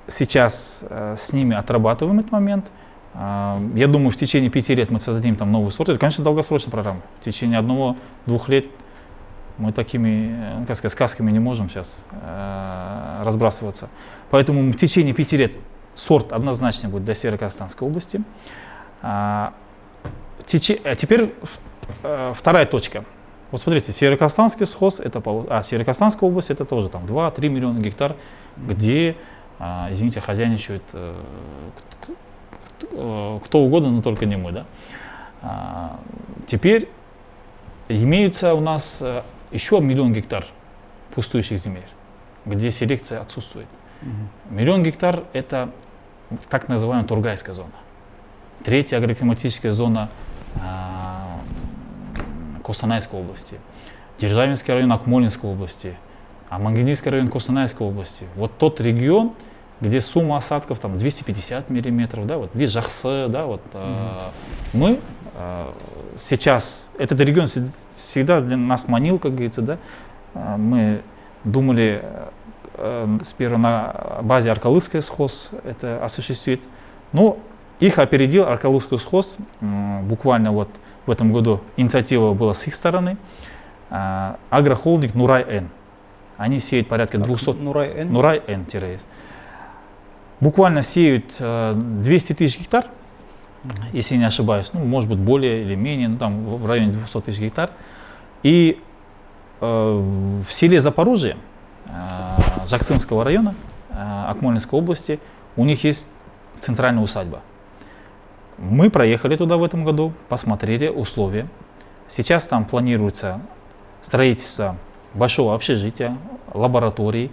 сейчас 0.07 0.79
э, 0.81 1.15
с 1.19 1.33
ними 1.33 1.55
отрабатываем 1.55 2.19
этот 2.19 2.31
момент. 2.31 2.71
Э, 3.13 3.57
я 3.75 3.87
думаю, 3.87 4.11
в 4.11 4.15
течение 4.15 4.49
пяти 4.49 4.75
лет 4.75 4.89
мы 4.89 4.99
создадим 4.99 5.35
там 5.35 5.51
новый 5.51 5.71
сорт. 5.71 5.89
Это, 5.89 5.99
конечно, 5.99 6.23
долгосрочная 6.23 6.71
программа. 6.71 7.01
В 7.21 7.23
течение 7.23 7.59
одного-двух 7.59 8.49
лет 8.49 8.67
мы 9.57 9.73
такими, 9.73 10.65
как 10.67 10.77
сказать, 10.77 10.93
сказками 10.93 11.31
не 11.31 11.39
можем 11.39 11.69
сейчас 11.69 12.03
э, 12.11 13.21
разбрасываться. 13.23 13.89
Поэтому 14.31 14.71
в 14.71 14.75
течение 14.75 15.13
пяти 15.13 15.37
лет 15.37 15.53
сорт 15.95 16.31
однозначно 16.31 16.89
будет 16.89 17.03
для 17.03 17.15
Северо-Казахстанской 17.15 17.87
области. 17.87 18.21
А, 19.01 19.53
теперь 20.45 21.33
э, 22.03 22.33
вторая 22.35 22.65
точка– 22.65 23.03
вот 23.51 23.62
смотрите, 23.62 23.91
Североказахстанский 23.91 24.65
схоз, 24.65 24.99
это, 24.99 25.21
а 25.49 25.63
Североказахстанская 25.63 26.29
область, 26.29 26.51
это 26.51 26.65
тоже 26.65 26.89
там 26.89 27.05
2-3 27.05 27.49
миллиона 27.49 27.79
гектар, 27.79 28.15
где, 28.57 29.15
а, 29.57 29.89
извините, 29.91 30.21
хозяйничают 30.21 30.83
э, 30.93 31.15
кто 32.89 33.59
угодно, 33.59 33.91
но 33.91 34.01
только 34.01 34.25
не 34.25 34.38
мы. 34.38 34.51
Да? 34.51 34.65
А, 35.41 35.99
теперь 36.47 36.89
имеются 37.88 38.53
у 38.53 38.62
нас 38.62 39.01
э, 39.01 39.23
еще 39.51 39.79
миллион 39.79 40.13
гектар 40.13 40.45
пустующих 41.15 41.57
земель, 41.57 41.88
где 42.45 42.71
селекция 42.71 43.21
отсутствует. 43.21 43.67
Угу. 44.01 44.55
Миллион 44.55 44.83
гектар– 44.83 45.23
это 45.33 45.71
так 46.49 46.67
называемая 46.67 47.07
Тургайская 47.07 47.55
зона. 47.55 47.71
Третья 48.63 48.97
агроклиматическая 48.97 49.71
зона 49.71 50.09
а, 50.62 51.28
Костанайской 52.69 53.19
области, 53.19 53.58
Державинский 54.19 54.71
район 54.71 54.91
Акмолинской 54.91 55.49
области, 55.49 55.95
а 56.51 56.60
Мангенийский 56.60 57.10
район 57.10 57.27
Костанайской 57.27 57.88
области. 57.88 58.27
Вот 58.36 58.60
тот 58.60 58.79
регион, 58.79 59.34
где 59.82 59.99
сумма 59.99 60.38
осадков 60.38 60.77
там 60.77 60.95
250 60.95 61.71
миллиметров, 61.71 62.27
да, 62.27 62.38
вот 62.38 62.51
здесь 62.53 62.69
Жахсы, 62.69 63.25
да, 63.27 63.47
вот 63.47 63.62
э, 63.73 64.29
мы 64.73 64.99
э, 65.34 65.71
сейчас 66.19 66.91
этот 66.99 67.19
регион 67.21 67.47
всегда 67.95 68.39
для 68.39 68.55
нас 68.55 68.88
манил, 68.88 69.17
как 69.17 69.32
говорится, 69.32 69.63
да, 69.63 69.77
э, 70.36 70.58
мы 70.58 71.01
думали 71.43 72.03
э, 72.75 73.17
сперва 73.25 73.58
на 73.58 74.19
базе 74.21 74.51
Аркалыцкой 74.51 75.01
схоз 75.01 75.49
это 75.63 76.05
осуществить, 76.05 76.62
но 77.13 77.39
их 77.79 77.97
опередил 77.97 78.47
Аркалыцкий 78.47 78.99
схоз 78.99 79.38
э, 79.60 80.01
буквально 80.03 80.51
вот 80.51 80.69
в 81.10 81.12
этом 81.12 81.34
году 81.34 81.62
инициатива 81.76 82.36
была 82.36 82.54
с 82.54 82.67
их 82.67 82.76
стороны. 82.76 83.17
А, 83.89 84.38
агрохолдинг 84.52 85.15
Нурай-Н. 85.15 85.67
Они 86.38 86.60
сеют 86.60 86.88
порядка 86.88 87.17
200... 87.17 87.50
Нурай-Н? 87.50 88.13
Нурай-Н-С. 88.13 89.08
Буквально 90.39 90.84
сеют 90.84 91.26
200 91.39 91.41
э, 91.41 92.36
тысяч 92.36 92.60
гектар, 92.60 92.86
если 93.91 94.17
не 94.17 94.24
ошибаюсь. 94.24 94.69
Ну, 94.72 94.86
может 94.86 95.10
быть, 95.10 95.17
более 95.17 95.63
или 95.63 95.74
менее, 95.74 96.10
ну, 96.10 96.17
там 96.19 96.43
в 96.43 96.67
районе 96.67 96.91
200 96.91 97.22
тысяч 97.22 97.39
гектар. 97.39 97.72
И 98.43 98.80
э, 99.60 99.65
в 99.65 100.54
селе 100.54 100.80
Запорожье, 100.80 101.38
э, 101.88 102.67
Жакцинского 102.67 103.24
района, 103.24 103.56
Акмолинской 103.89 104.78
области, 104.78 105.19
у 105.58 105.65
них 105.65 105.84
есть 105.84 106.08
центральная 106.60 107.04
усадьба. 107.04 107.41
Мы 108.62 108.89
проехали 108.89 109.38
туда 109.38 109.56
в 109.56 109.63
этом 109.63 109.86
году, 109.86 110.12
посмотрели 110.28 110.89
условия. 110.89 111.48
Сейчас 112.10 112.45
там 112.45 112.65
планируется 112.65 113.39
строительство 114.02 114.76
большого 115.13 115.56
общежития, 115.56 116.17
лаборатории. 116.54 117.32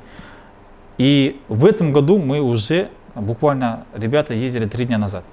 И 0.99 1.41
в 1.49 1.67
этом 1.67 1.93
году 1.93 2.19
мы 2.19 2.41
уже 2.41 2.91
буквально 3.17 3.87
ребята 3.93 4.35
ездили 4.35 4.67
три 4.67 4.85
дня 4.85 4.99
назад. 4.99 5.25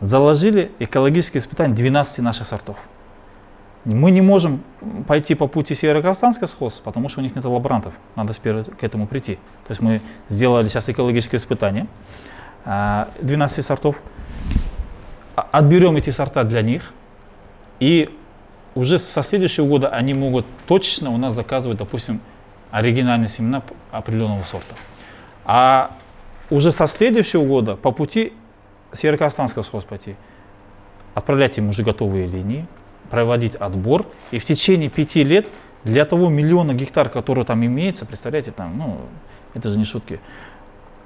Заложили 0.00 0.72
экологические 0.78 1.42
испытания 1.42 1.74
12 1.74 2.18
наших 2.20 2.46
сортов. 2.46 2.78
Мы 3.84 4.10
не 4.12 4.22
можем 4.22 4.62
пойти 5.06 5.34
по 5.34 5.46
пути 5.48 5.74
Северо-Казахстанской 5.74 6.48
схоз, 6.48 6.80
потому 6.80 7.10
что 7.10 7.20
у 7.20 7.22
них 7.22 7.36
нет 7.36 7.44
лаборантов. 7.44 7.92
Надо 8.16 8.32
сперва 8.32 8.64
к 8.64 8.82
этому 8.82 9.06
прийти. 9.06 9.34
То 9.66 9.70
есть 9.70 9.82
мы 9.82 10.00
сделали 10.30 10.68
сейчас 10.68 10.88
экологические 10.88 11.38
испытания 11.38 11.86
12 12.64 13.64
сортов. 13.64 14.00
А, 15.36 15.48
отберем 15.52 15.96
эти 15.96 16.10
сорта 16.10 16.42
для 16.44 16.62
них. 16.62 16.92
И 17.78 18.10
уже 18.74 18.98
со 18.98 19.22
следующего 19.22 19.66
года 19.66 19.88
они 19.90 20.14
могут 20.14 20.46
точно 20.66 21.10
у 21.10 21.18
нас 21.18 21.34
заказывать, 21.34 21.78
допустим, 21.78 22.20
оригинальные 22.70 23.28
семена 23.28 23.62
определенного 23.92 24.42
сорта. 24.42 24.74
А 25.44 25.92
уже 26.50 26.72
со 26.72 26.86
следующего 26.86 27.44
года 27.44 27.76
по 27.76 27.92
пути 27.92 28.32
Северо-Казахстанского 28.92 29.80
пойти 29.82 30.16
отправлять 31.14 31.58
им 31.58 31.68
уже 31.68 31.82
готовые 31.82 32.26
линии, 32.26 32.66
проводить 33.10 33.54
отбор. 33.54 34.06
И 34.30 34.38
в 34.38 34.44
течение 34.44 34.88
пяти 34.88 35.22
лет 35.22 35.46
для 35.84 36.04
того 36.04 36.28
миллиона 36.28 36.72
гектар, 36.72 37.08
который 37.08 37.44
там 37.44 37.64
имеется, 37.64 38.06
представляете, 38.06 38.50
там, 38.50 38.76
ну, 38.76 39.00
это 39.54 39.70
же 39.70 39.78
не 39.78 39.84
шутки, 39.84 40.20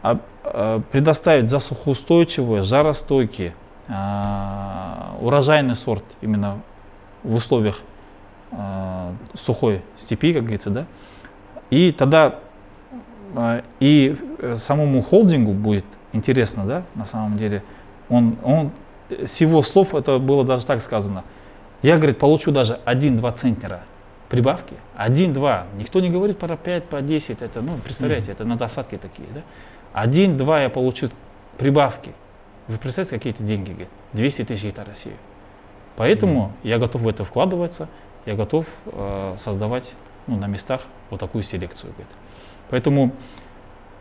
а, 0.02 0.18
а, 0.44 0.80
предоставить 0.90 1.50
засухоустойчивые, 1.50 2.62
жаростойкие, 2.62 3.54
урожайный 5.20 5.74
сорт 5.74 6.04
именно 6.20 6.60
в 7.22 7.34
условиях 7.34 7.80
а, 8.52 9.12
сухой 9.34 9.82
степи, 9.96 10.32
как 10.32 10.42
говорится, 10.42 10.70
да, 10.70 10.86
и 11.70 11.92
тогда 11.92 12.36
а, 13.34 13.62
и 13.80 14.16
самому 14.58 15.02
холдингу 15.02 15.52
будет 15.52 15.84
интересно, 16.12 16.64
да, 16.64 16.82
на 16.94 17.06
самом 17.06 17.36
деле, 17.36 17.62
он, 18.08 18.36
он 18.42 18.70
с 19.10 19.40
его 19.40 19.62
слов 19.62 19.94
это 19.94 20.18
было 20.18 20.44
даже 20.44 20.66
так 20.66 20.80
сказано. 20.80 21.24
Я, 21.82 21.96
говорит, 21.96 22.18
получу 22.18 22.50
даже 22.50 22.78
1-2 22.84 23.34
центнера 23.34 23.80
прибавки. 24.28 24.74
1-2. 24.98 25.64
Никто 25.78 26.00
не 26.00 26.10
говорит 26.10 26.38
про 26.38 26.56
5, 26.56 26.84
по 26.84 27.00
10. 27.00 27.42
Это, 27.42 27.62
ну, 27.62 27.76
представляете, 27.82 28.30
mm-hmm. 28.30 28.34
это 28.34 28.44
на 28.44 28.56
досадке 28.56 28.98
такие, 28.98 29.28
да. 29.34 30.04
1-2 30.04 30.62
я 30.62 30.68
получу 30.68 31.08
прибавки. 31.58 32.12
Вы 32.70 32.76
представляете, 32.76 33.16
какие 33.16 33.32
эти 33.32 33.42
деньги, 33.42 33.70
говорит? 33.70 33.88
200 34.12 34.44
тысяч 34.44 34.62
гектар 34.62 34.86
России. 34.86 35.16
Поэтому 35.96 36.52
mm-hmm. 36.62 36.68
я 36.68 36.78
готов 36.78 37.02
в 37.02 37.08
это 37.08 37.24
вкладываться, 37.24 37.88
я 38.26 38.36
готов 38.36 38.68
э, 38.86 39.34
создавать 39.38 39.94
ну, 40.28 40.36
на 40.36 40.46
местах 40.46 40.82
вот 41.10 41.18
такую 41.18 41.42
селекцию. 41.42 41.92
Говорит. 41.92 42.12
Поэтому 42.68 43.10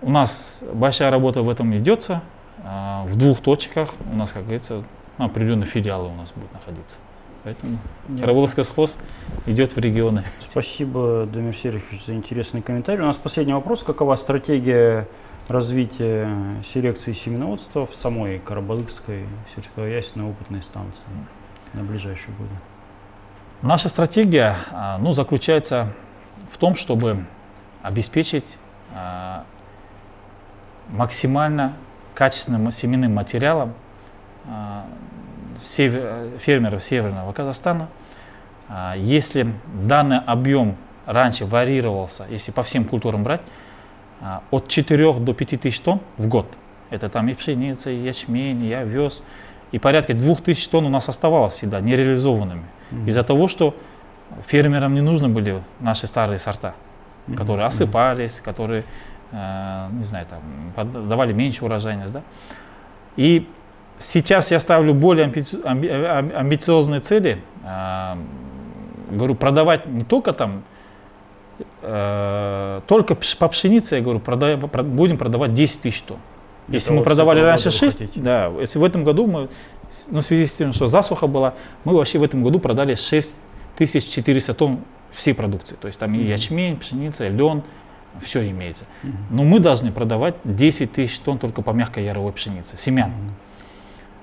у 0.03 0.11
нас 0.11 0.63
большая 0.71 1.09
работа 1.09 1.41
в 1.41 1.49
этом 1.49 1.75
идется. 1.75 2.21
А, 2.63 3.05
в 3.05 3.15
двух 3.17 3.39
точках 3.39 3.89
у 4.11 4.15
нас, 4.15 4.33
как 4.33 4.43
говорится, 4.43 4.83
ну, 5.17 5.25
определенные 5.25 5.65
филиалы 5.65 6.09
у 6.09 6.13
нас 6.13 6.31
будут 6.31 6.53
находиться. 6.53 6.99
Поэтому 7.43 7.79
Карабуловский 8.19 8.63
схоз 8.63 8.99
идет 9.47 9.75
в 9.75 9.79
регионы. 9.79 10.25
Спасибо, 10.47 11.25
Дамир 11.25 11.55
Сергеевич, 11.55 12.05
за 12.05 12.13
интересный 12.13 12.61
комментарий. 12.61 13.01
У 13.01 13.07
нас 13.07 13.17
последний 13.17 13.53
вопрос. 13.53 13.81
Какова 13.81 14.15
стратегия 14.15 15.07
развития 15.49 16.29
селекции 16.73 17.13
семеноводства 17.13 17.85
в 17.85 17.95
самой 17.95 18.39
Карабалыкской 18.39 19.25
сельскохозяйственной 19.55 20.29
опытной 20.29 20.61
станции 20.61 21.03
на 21.73 21.83
ближайшие 21.83 22.33
годы? 22.35 22.51
Наша 23.61 23.89
стратегия 23.89 24.55
а, 24.71 24.97
ну, 24.99 25.11
заключается 25.11 25.91
в 26.49 26.57
том, 26.57 26.75
чтобы 26.75 27.25
обеспечить 27.81 28.57
а, 28.95 29.43
максимально 30.87 31.73
качественным 32.13 32.71
семенным 32.71 33.15
материалом 33.15 33.73
а, 34.47 34.85
фермеров 35.57 36.81
Северного 36.81 37.33
Казахстана. 37.33 37.89
Если 38.95 39.51
данный 39.73 40.19
объем 40.19 40.77
раньше 41.05 41.45
варьировался, 41.45 42.25
если 42.29 42.51
по 42.51 42.63
всем 42.63 42.85
культурам 42.85 43.23
брать, 43.23 43.41
от 44.51 44.67
4 44.67 45.13
до 45.13 45.33
5 45.33 45.61
тысяч 45.61 45.79
тонн 45.79 45.99
в 46.17 46.27
год, 46.27 46.45
это 46.89 47.09
там 47.09 47.29
и 47.29 47.33
пшеница, 47.33 47.89
и 47.89 47.95
ячмень, 47.95 48.65
и 48.65 48.73
овес, 48.73 49.23
и 49.71 49.79
порядка 49.79 50.13
2000 50.13 50.69
тонн 50.69 50.85
у 50.85 50.89
нас 50.89 51.09
оставалось 51.09 51.53
всегда 51.53 51.79
нереализованными. 51.79 52.63
Mm-hmm. 52.91 53.07
Из-за 53.07 53.23
того, 53.23 53.47
что 53.47 53.75
фермерам 54.45 54.93
не 54.93 55.01
нужны 55.01 55.29
были 55.29 55.63
наши 55.79 56.07
старые 56.07 56.39
сорта 56.39 56.73
которые 57.35 57.67
осыпались, 57.67 58.41
которые, 58.43 58.83
э, 59.31 59.87
не 59.91 60.03
знаю, 60.03 60.25
там, 60.27 61.07
давали 61.07 61.33
меньше 61.33 61.65
урожайность. 61.65 62.13
Да? 62.13 62.23
И 63.15 63.47
сейчас 63.97 64.51
я 64.51 64.59
ставлю 64.59 64.93
более 64.93 65.25
амбициозные 65.25 66.99
цели. 66.99 67.41
Э, 67.63 68.15
говорю, 69.11 69.35
продавать 69.35 69.85
не 69.85 70.03
только 70.03 70.33
там, 70.33 70.63
э, 71.81 72.81
только 72.87 73.15
по 73.15 73.47
пшенице, 73.47 73.95
я 73.95 74.01
говорю, 74.01 74.19
продай, 74.19 74.55
будем 74.55 75.17
продавать 75.17 75.53
10 75.53 75.81
тысяч 75.81 76.01
тонн. 76.01 76.19
Если 76.67 76.91
мы 76.93 77.03
продавали 77.03 77.39
раньше 77.41 77.71
6, 77.71 78.21
да, 78.21 78.51
если 78.59 78.79
в 78.79 78.83
этом 78.83 79.03
году 79.03 79.27
мы, 79.27 79.49
ну, 80.09 80.21
в 80.21 80.23
связи 80.23 80.45
с 80.45 80.53
тем, 80.53 80.73
что 80.73 80.87
засуха 80.87 81.27
была, 81.27 81.53
мы 81.83 81.95
вообще 81.95 82.19
в 82.19 82.23
этом 82.23 82.43
году 82.43 82.59
продали 82.59 82.95
6400 82.95 84.53
тонн 84.53 84.79
всей 85.11 85.33
продукции. 85.33 85.75
То 85.79 85.87
есть 85.87 85.99
там 85.99 86.13
mm-hmm. 86.13 86.21
и 86.21 86.27
ячмень, 86.27 86.77
пшеница, 86.77 87.27
лен, 87.27 87.63
все 88.21 88.47
имеется. 88.49 88.85
Mm-hmm. 89.03 89.11
Но 89.31 89.43
мы 89.43 89.59
должны 89.59 89.91
продавать 89.91 90.35
10 90.43 90.91
тысяч 90.91 91.19
тонн 91.19 91.39
только 91.39 91.61
по 91.61 91.71
мягкой 91.71 92.05
яровой 92.05 92.33
пшенице, 92.33 92.77
семян. 92.77 93.09
Mm-hmm. 93.09 93.49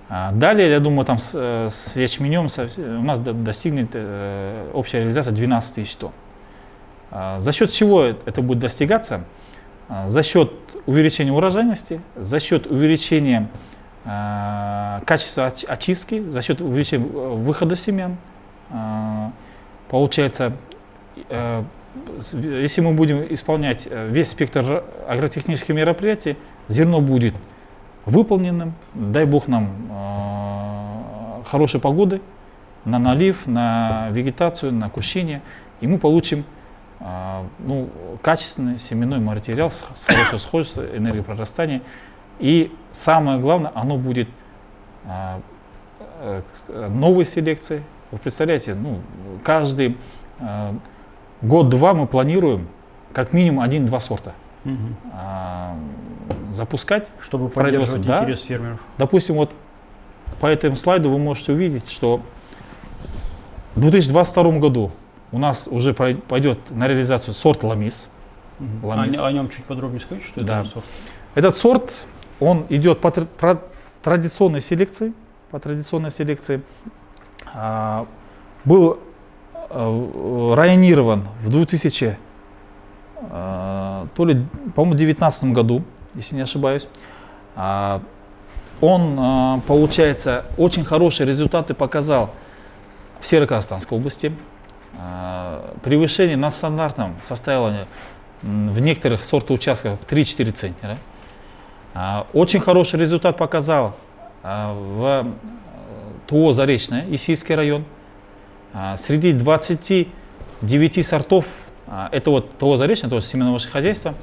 А 0.09 0.33
далее, 0.33 0.71
я 0.71 0.79
думаю, 0.79 1.05
там 1.05 1.19
с, 1.19 1.33
э, 1.35 1.69
с 1.69 1.97
ячменем 1.97 2.49
со, 2.49 2.69
у 2.79 3.03
нас 3.03 3.19
достигнет 3.19 3.91
э, 3.95 4.71
общая 4.73 5.01
реализация 5.01 5.33
12 5.33 5.75
тысяч 5.75 5.97
тонн. 5.97 6.13
А, 7.11 7.41
за 7.41 7.53
счет 7.53 7.71
чего 7.71 8.03
это 8.03 8.43
будет 8.43 8.59
достигаться? 8.59 9.25
А, 9.89 10.09
за 10.09 10.23
счет 10.23 10.53
увеличения 10.87 11.33
урожайности, 11.33 12.01
за 12.17 12.41
счет 12.41 12.67
увеличения 12.67 13.49
а, 14.05 15.03
качества 15.07 15.53
очистки, 15.69 16.29
за 16.29 16.43
счет 16.43 16.61
увеличения 16.61 17.07
э, 17.07 17.35
выхода 17.35 17.77
семян. 17.77 18.17
Получается, 19.89 20.53
Э, 21.29 21.65
если 22.33 22.83
мы 22.83 22.93
будем 22.93 23.25
исполнять 23.33 23.89
э, 23.91 24.09
весь 24.11 24.29
спектр 24.29 24.85
агротехнических 25.09 25.75
мероприятий, 25.75 26.37
зерно 26.69 27.01
будет 27.01 27.35
выполненным, 28.05 28.75
дай 28.95 29.25
бог 29.25 29.49
нам 29.49 31.43
хорошей 31.45 31.81
погоды 31.81 32.21
на 32.85 33.01
налив, 33.01 33.47
на 33.47 34.09
вегетацию, 34.11 34.73
на 34.73 34.89
кущение, 34.91 35.43
и 35.81 35.89
мы 35.89 35.99
получим 35.99 36.45
ну, 36.99 37.91
качественный 38.23 38.79
семенной 38.79 39.19
материал 39.19 39.71
с, 39.71 39.85
с 39.95 40.07
хорошей 40.07 40.39
схожестью, 40.39 40.97
энергией 40.97 41.23
прорастания. 41.23 41.83
И 42.39 42.73
самое 42.91 43.39
главное, 43.39 43.71
оно 43.75 43.99
будет 43.99 44.29
новой 46.69 47.25
селекции. 47.25 47.83
Вы 48.11 48.19
представляете, 48.19 48.75
ну, 48.75 49.01
каждый 49.45 49.97
год-два 51.43 51.95
мы 51.95 52.07
планируем 52.07 52.69
как 53.13 53.33
минимум 53.33 53.61
один-два 53.61 54.01
сорта 54.01 54.35
угу. 54.67 54.75
а, 55.13 55.77
запускать. 56.53 57.09
Чтобы 57.21 57.49
поддерживать 57.49 58.07
да. 58.07 58.21
интерес 58.21 58.41
фермеров. 58.43 58.81
Допустим, 58.99 59.37
вот 59.37 59.53
по 60.41 60.47
этому 60.47 60.77
слайду 60.77 61.11
вы 61.11 61.19
можете 61.19 61.53
увидеть, 61.53 61.91
что 61.91 62.21
в 63.75 63.81
2022 63.81 64.59
году 64.59 64.93
у 65.37 65.39
нас 65.39 65.69
уже 65.71 65.95
пойдет 65.95 66.59
на 66.71 66.89
реализацию 66.89 67.35
сорт 67.35 67.63
ламис. 67.63 68.09
Ламис. 68.83 69.19
О, 69.19 69.27
о 69.27 69.33
нем 69.33 69.49
чуть 69.51 69.65
подробнее 69.65 70.01
скажите, 70.01 70.29
что 70.29 70.43
да. 70.43 70.61
это 70.61 70.71
сорт? 70.71 70.85
Этот 71.35 71.57
сорт, 71.57 71.93
он 72.41 72.67
идет 72.71 73.01
по, 73.01 73.11
по 73.11 73.63
традиционной 74.03 74.63
селекции, 74.63 75.13
по 75.51 75.61
традиционной 75.61 76.11
селекции. 76.11 76.63
А, 77.55 78.07
был 78.65 78.99
Э, 79.69 80.55
районирован 80.57 81.27
в 81.43 81.51
2000, 81.51 82.17
э, 83.17 84.07
то 84.15 84.25
ли, 84.25 84.47
по-моему, 84.75 84.97
19 84.97 85.45
году, 85.53 85.83
если 86.15 86.37
не 86.37 86.43
ошибаюсь. 86.43 86.87
А, 87.57 88.01
он, 88.81 89.19
э, 89.19 89.61
получается, 89.67 90.45
очень 90.57 90.85
хорошие 90.85 91.27
результаты 91.27 91.75
показал 91.75 92.31
в 93.21 93.27
Северо-Казахстанской 93.27 93.99
области. 93.99 94.33
Превышение 95.83 96.37
над 96.37 96.55
стандартом 96.55 97.17
составило 97.21 97.87
в 98.43 98.81
некоторых 98.81 99.23
сортоучастках 99.23 99.99
3-4 100.09 100.53
центнера. 100.53 100.99
Очень 102.33 102.61
хороший 102.61 102.99
результат 102.99 103.37
показал 103.37 103.97
в 104.43 105.27
ТО 106.27 106.53
Заречное, 106.53 107.05
Исийский 107.11 107.55
район– 107.55 107.85
а, 108.79 108.99
среди 108.99 109.33
29 109.33 111.07
сортов, 111.07 111.47
а, 111.87 112.11
это 112.13 112.31
вот 112.31 112.59
того 112.59 112.77
заречного, 112.77 113.09
того 113.09 113.21
семенного 113.23 113.59
хозяйства, 113.59 114.15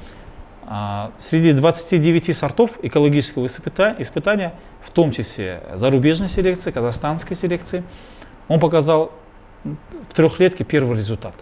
а, 0.64 1.10
среди 1.18 1.52
29 1.52 2.36
сортов 2.36 2.78
экологического 2.80 3.46
испытания, 3.46 4.54
в 4.80 4.90
том 4.90 5.10
числе 5.10 5.60
зарубежной 5.74 6.28
селекции, 6.28 6.70
казахстанской 6.70 7.34
селекции, 7.34 7.82
он 8.46 8.60
показал 8.60 9.10
в 9.64 10.14
трехлетке 10.14 10.64
первый 10.64 10.96
результат. 10.96 11.34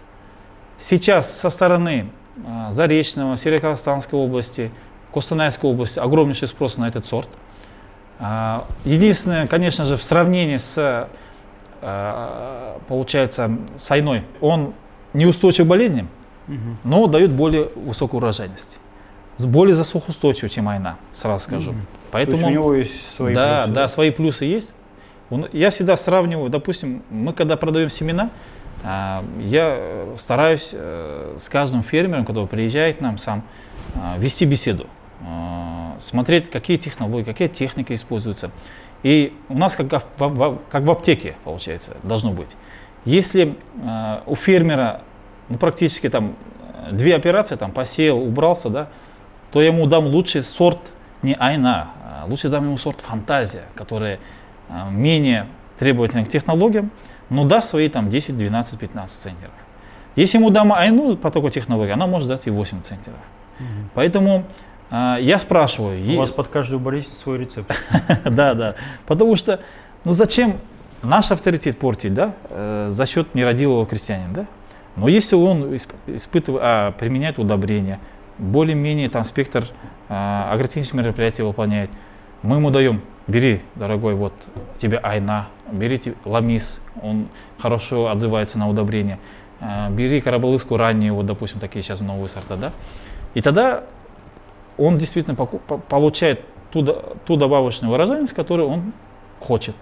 Сейчас 0.79 1.39
со 1.39 1.49
стороны 1.49 2.07
а, 2.45 2.71
Заречного, 2.71 3.37
Северо-Казахстанской 3.37 4.17
области, 4.17 4.71
Костанайской 5.13 5.69
области 5.69 5.99
огромнейший 5.99 6.47
спрос 6.47 6.77
на 6.77 6.87
этот 6.87 7.05
сорт. 7.05 7.29
А, 8.19 8.65
единственное, 8.85 9.47
конечно 9.47 9.85
же, 9.85 9.97
в 9.97 10.03
сравнении 10.03 10.57
с, 10.57 11.09
получается, 12.87 13.57
с 13.75 13.91
айной, 13.91 14.23
он 14.39 14.73
неустойчив 15.13 15.65
к 15.65 15.69
болезням, 15.69 16.07
но 16.85 17.07
дает 17.07 17.33
более 17.33 17.69
высокую 17.75 18.19
урожайность 18.19 18.79
более 19.39 19.75
засухоустойчивый, 19.75 20.49
чем 20.49 20.69
айна, 20.69 20.97
сразу 21.13 21.43
скажу. 21.45 21.71
Mm. 21.71 21.77
Поэтому 22.11 22.47
у 22.47 22.49
него 22.49 22.73
есть 22.75 22.93
свои 23.15 23.33
да, 23.33 23.63
плюсы. 23.63 23.75
Да, 23.75 23.87
свои 23.87 24.11
плюсы 24.11 24.45
есть. 24.45 24.73
Я 25.51 25.69
всегда 25.69 25.97
сравниваю, 25.97 26.49
допустим, 26.49 27.03
мы 27.09 27.33
когда 27.33 27.57
продаем 27.57 27.89
семена, 27.89 28.29
а, 28.83 29.23
я 29.39 30.07
стараюсь 30.17 30.71
э, 30.73 31.37
с 31.39 31.47
каждым 31.47 31.83
фермером, 31.83 32.25
который 32.25 32.47
приезжает 32.47 32.97
к 32.97 33.01
нам 33.01 33.17
сам, 33.17 33.43
а, 33.95 34.17
вести 34.17 34.45
беседу, 34.45 34.87
а, 35.25 35.95
смотреть, 35.99 36.49
какие 36.49 36.75
технологии, 36.75 37.23
какие 37.23 37.47
техники 37.47 37.93
используются. 37.93 38.51
И 39.01 39.33
у 39.47 39.57
нас 39.57 39.75
как 39.75 40.03
в, 40.17 40.59
как 40.69 40.83
в 40.83 40.91
аптеке, 40.91 41.35
получается, 41.43 41.95
должно 42.03 42.31
быть. 42.31 42.55
Если 43.05 43.57
у 44.25 44.35
фермера 44.35 45.01
ну, 45.49 45.57
практически 45.57 46.07
там 46.07 46.35
две 46.89 47.15
операции, 47.15 47.57
там 47.57 47.71
посеял, 47.71 48.17
убрался, 48.17 48.69
да, 48.69 48.87
то 49.51 49.61
я 49.61 49.67
ему 49.67 49.87
дам 49.87 50.05
лучший 50.05 50.41
сорт 50.41 50.79
не 51.21 51.35
айна, 51.37 51.89
лучше 52.27 52.47
дам 52.47 52.63
ему 52.63 52.77
сорт 52.77 53.01
фантазия, 53.01 53.65
который 53.75 54.19
менее 54.91 55.47
требовательный 55.79 56.25
к 56.25 56.29
технологиям, 56.29 56.91
но 57.29 57.45
даст 57.45 57.69
свои 57.69 57.89
там 57.89 58.09
10, 58.09 58.37
12, 58.37 58.79
15 58.79 59.21
центнеров. 59.21 59.53
Если 60.15 60.37
ему 60.37 60.49
дам 60.49 60.71
айну 60.73 61.17
по 61.17 61.31
такой 61.31 61.51
технологии, 61.51 61.91
она 61.91 62.07
может 62.07 62.27
дать 62.27 62.45
и 62.45 62.51
8 62.51 62.81
центнеров. 62.81 63.19
Угу. 63.59 63.89
Поэтому 63.95 64.45
а, 64.91 65.17
я 65.19 65.37
спрашиваю. 65.37 66.13
У 66.13 66.17
вас 66.17 66.29
под 66.29 66.49
каждую 66.49 66.79
болезнь 66.79 67.13
свой 67.13 67.39
рецепт. 67.39 67.75
да, 68.25 68.53
да. 68.53 68.75
Потому 69.07 69.35
что, 69.35 69.59
ну 70.03 70.11
зачем 70.11 70.57
наш 71.01 71.31
авторитет 71.31 71.79
портить, 71.79 72.13
да, 72.13 72.33
э, 72.49 72.87
за 72.89 73.05
счет 73.05 73.33
нерадивого 73.33 73.85
крестьянина, 73.85 74.33
да? 74.33 74.45
Но 74.95 75.07
если 75.07 75.35
он 75.35 75.75
испытывает, 76.07 76.61
а, 76.63 76.91
применяет 76.91 77.39
удобрения, 77.39 77.99
более-менее 78.37 79.09
там 79.09 79.23
спектр 79.23 79.65
а, 80.09 80.51
агротехнических 80.53 80.99
мероприятий 80.99 81.41
выполняет. 81.41 81.89
Мы 82.43 82.57
ему 82.57 82.71
даем, 82.71 83.01
бери, 83.25 83.61
дорогой, 83.75 84.15
вот 84.15 84.33
тебе 84.77 84.99
айна, 85.01 85.47
берите 85.71 86.15
ламис, 86.25 86.81
он 87.01 87.29
хорошо 87.57 88.09
отзывается 88.09 88.59
на 88.59 88.67
удобрение, 88.67 89.17
а, 89.61 89.89
бери 89.89 90.19
карабалыску 90.19 90.75
раннюю, 90.75 91.15
вот, 91.15 91.25
допустим, 91.25 91.61
такие 91.61 91.81
сейчас 91.83 92.01
новые 92.01 92.27
сорта, 92.27 92.57
да, 92.57 92.71
и 93.33 93.41
тогда 93.41 93.85
он 94.77 94.97
действительно 94.97 95.35
получает 95.35 96.41
ту, 96.71 96.83
ту 97.25 97.37
добавочную 97.37 97.93
урожайность, 97.93 98.33
которую 98.33 98.67
он 98.67 98.93
хочет, 99.39 99.75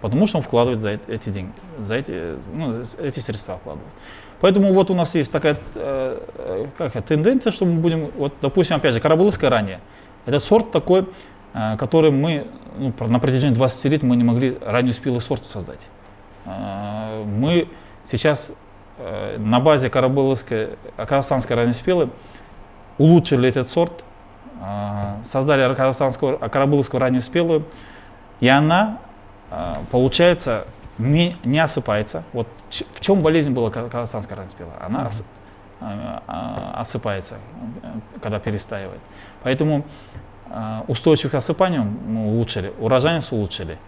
потому 0.00 0.26
что 0.26 0.38
он 0.38 0.42
вкладывает 0.42 0.80
за 0.80 0.98
эти 1.08 1.28
деньги, 1.28 1.52
за 1.78 1.96
эти, 1.96 2.36
ну, 2.50 2.82
эти 2.98 3.20
средства 3.20 3.58
вкладывает. 3.58 3.92
Поэтому 4.40 4.72
вот 4.72 4.90
у 4.90 4.94
нас 4.94 5.14
есть 5.14 5.30
такая 5.30 5.58
э, 5.74 6.66
как, 6.78 6.92
тенденция, 7.04 7.52
что 7.52 7.66
мы 7.66 7.80
будем, 7.80 8.10
вот, 8.16 8.32
допустим, 8.40 8.76
опять 8.76 8.94
же, 8.94 9.00
карабулыска 9.00 9.50
ранее. 9.50 9.80
Этот 10.26 10.42
сорт 10.42 10.72
такой, 10.72 11.06
э, 11.54 11.76
который 11.76 12.10
мы 12.10 12.46
ну, 12.78 12.92
на 13.06 13.18
протяжении 13.18 13.54
20 13.54 13.92
лет 13.92 14.02
мы 14.02 14.16
не 14.16 14.24
могли 14.24 14.56
раннюю 14.64 14.92
спелый 14.92 15.20
сорт 15.20 15.48
создать. 15.48 15.88
Э, 16.44 17.24
мы 17.24 17.68
сейчас 18.04 18.52
э, 18.98 19.38
на 19.38 19.60
базе 19.60 19.90
карабулыской, 19.90 20.70
казахстанской 20.96 21.56
раннеспелой 21.56 22.10
улучшили 22.98 23.48
этот 23.48 23.68
сорт, 23.68 24.04
создали 25.22 25.74
казахстанскую 25.74 26.38
карабулыскую 26.38 26.98
раннеспелую, 26.98 27.66
и 28.40 28.48
она, 28.48 29.00
получается, 29.90 30.64
не, 30.96 31.36
не 31.44 31.58
осыпается. 31.58 32.24
Вот 32.32 32.48
в 32.70 33.00
чем 33.00 33.20
болезнь 33.20 33.52
была 33.52 33.70
казахстанская 33.70 34.38
ранспела? 34.38 34.72
Она 34.80 35.08
ос, 35.08 35.22
осыпается, 36.74 37.36
когда 38.22 38.40
перестаивает. 38.40 39.00
Поэтому 39.42 39.84
устойчивых 40.88 41.32
к 41.32 41.34
осыпанию 41.36 41.84
мы 41.84 42.28
улучшили, 42.28 42.72
урожайность 42.78 43.32
улучшили. 43.32 43.78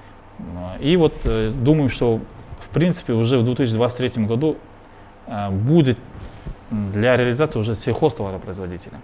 И 0.81 0.97
вот 0.97 1.15
э, 1.25 1.51
думаю, 1.51 1.89
что 1.89 2.21
в 2.61 2.69
принципе 2.69 3.13
уже 3.13 3.39
в 3.39 3.45
2023 3.45 4.25
году 4.25 4.57
будет 5.51 5.99
для 6.71 7.17
реализации 7.17 7.59
уже 7.59 7.75
сельхозтоваропроизводителя. 7.75 9.01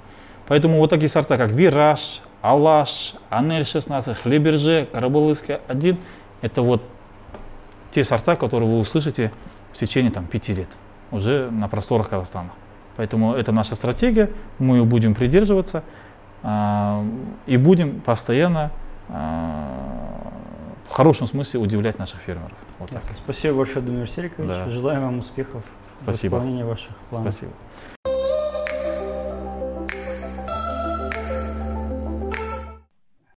Поэтому 0.47 0.79
вот 0.79 0.91
такие 0.91 1.09
сорта, 1.09 1.37
как 1.37 1.51
Вираж, 1.51 2.21
Алаш, 2.43 3.15
Анель 3.31 3.65
16, 3.65 4.19
Хлеберже, 4.19 4.87
Карабулыска 4.93 5.61
1, 5.69 5.99
это 6.43 6.63
вот 6.63 6.83
те 7.91 8.05
сорта, 8.05 8.37
которые 8.37 8.69
вы 8.69 8.79
услышите 8.79 9.33
в 9.73 9.77
течение 9.79 10.11
там, 10.11 10.27
пяти 10.27 10.55
лет 10.55 10.69
уже 11.11 11.51
на 11.51 11.69
просторах 11.69 12.11
Казахстана. 12.11 12.51
Поэтому 12.97 13.35
это 13.35 13.53
наша 13.53 13.75
стратегия, 13.75 14.31
мы 14.59 14.77
ее 14.77 14.85
будем 14.85 15.15
придерживаться 15.15 15.79
э, 15.79 16.04
и 16.45 17.57
будем 17.57 18.01
постоянно 18.01 18.71
э, 19.09 19.15
в 20.89 20.93
хорошем 20.93 21.27
смысле 21.27 21.61
удивлять 21.61 21.99
наших 21.99 22.21
фермеров. 22.21 22.53
Вот 22.79 22.91
так. 22.91 23.03
Спасибо 23.17 23.59
большое, 23.59 23.85
Дамир 23.85 24.09
Серикович. 24.09 24.49
Да. 24.49 24.69
Желаю 24.69 25.01
вам 25.01 25.19
успехов 25.21 25.65
Спасибо. 26.01 26.37
в 26.37 26.39
выполнении 26.39 26.63
ваших 26.63 26.95
планов. 27.09 27.33
Спасибо. 27.33 27.53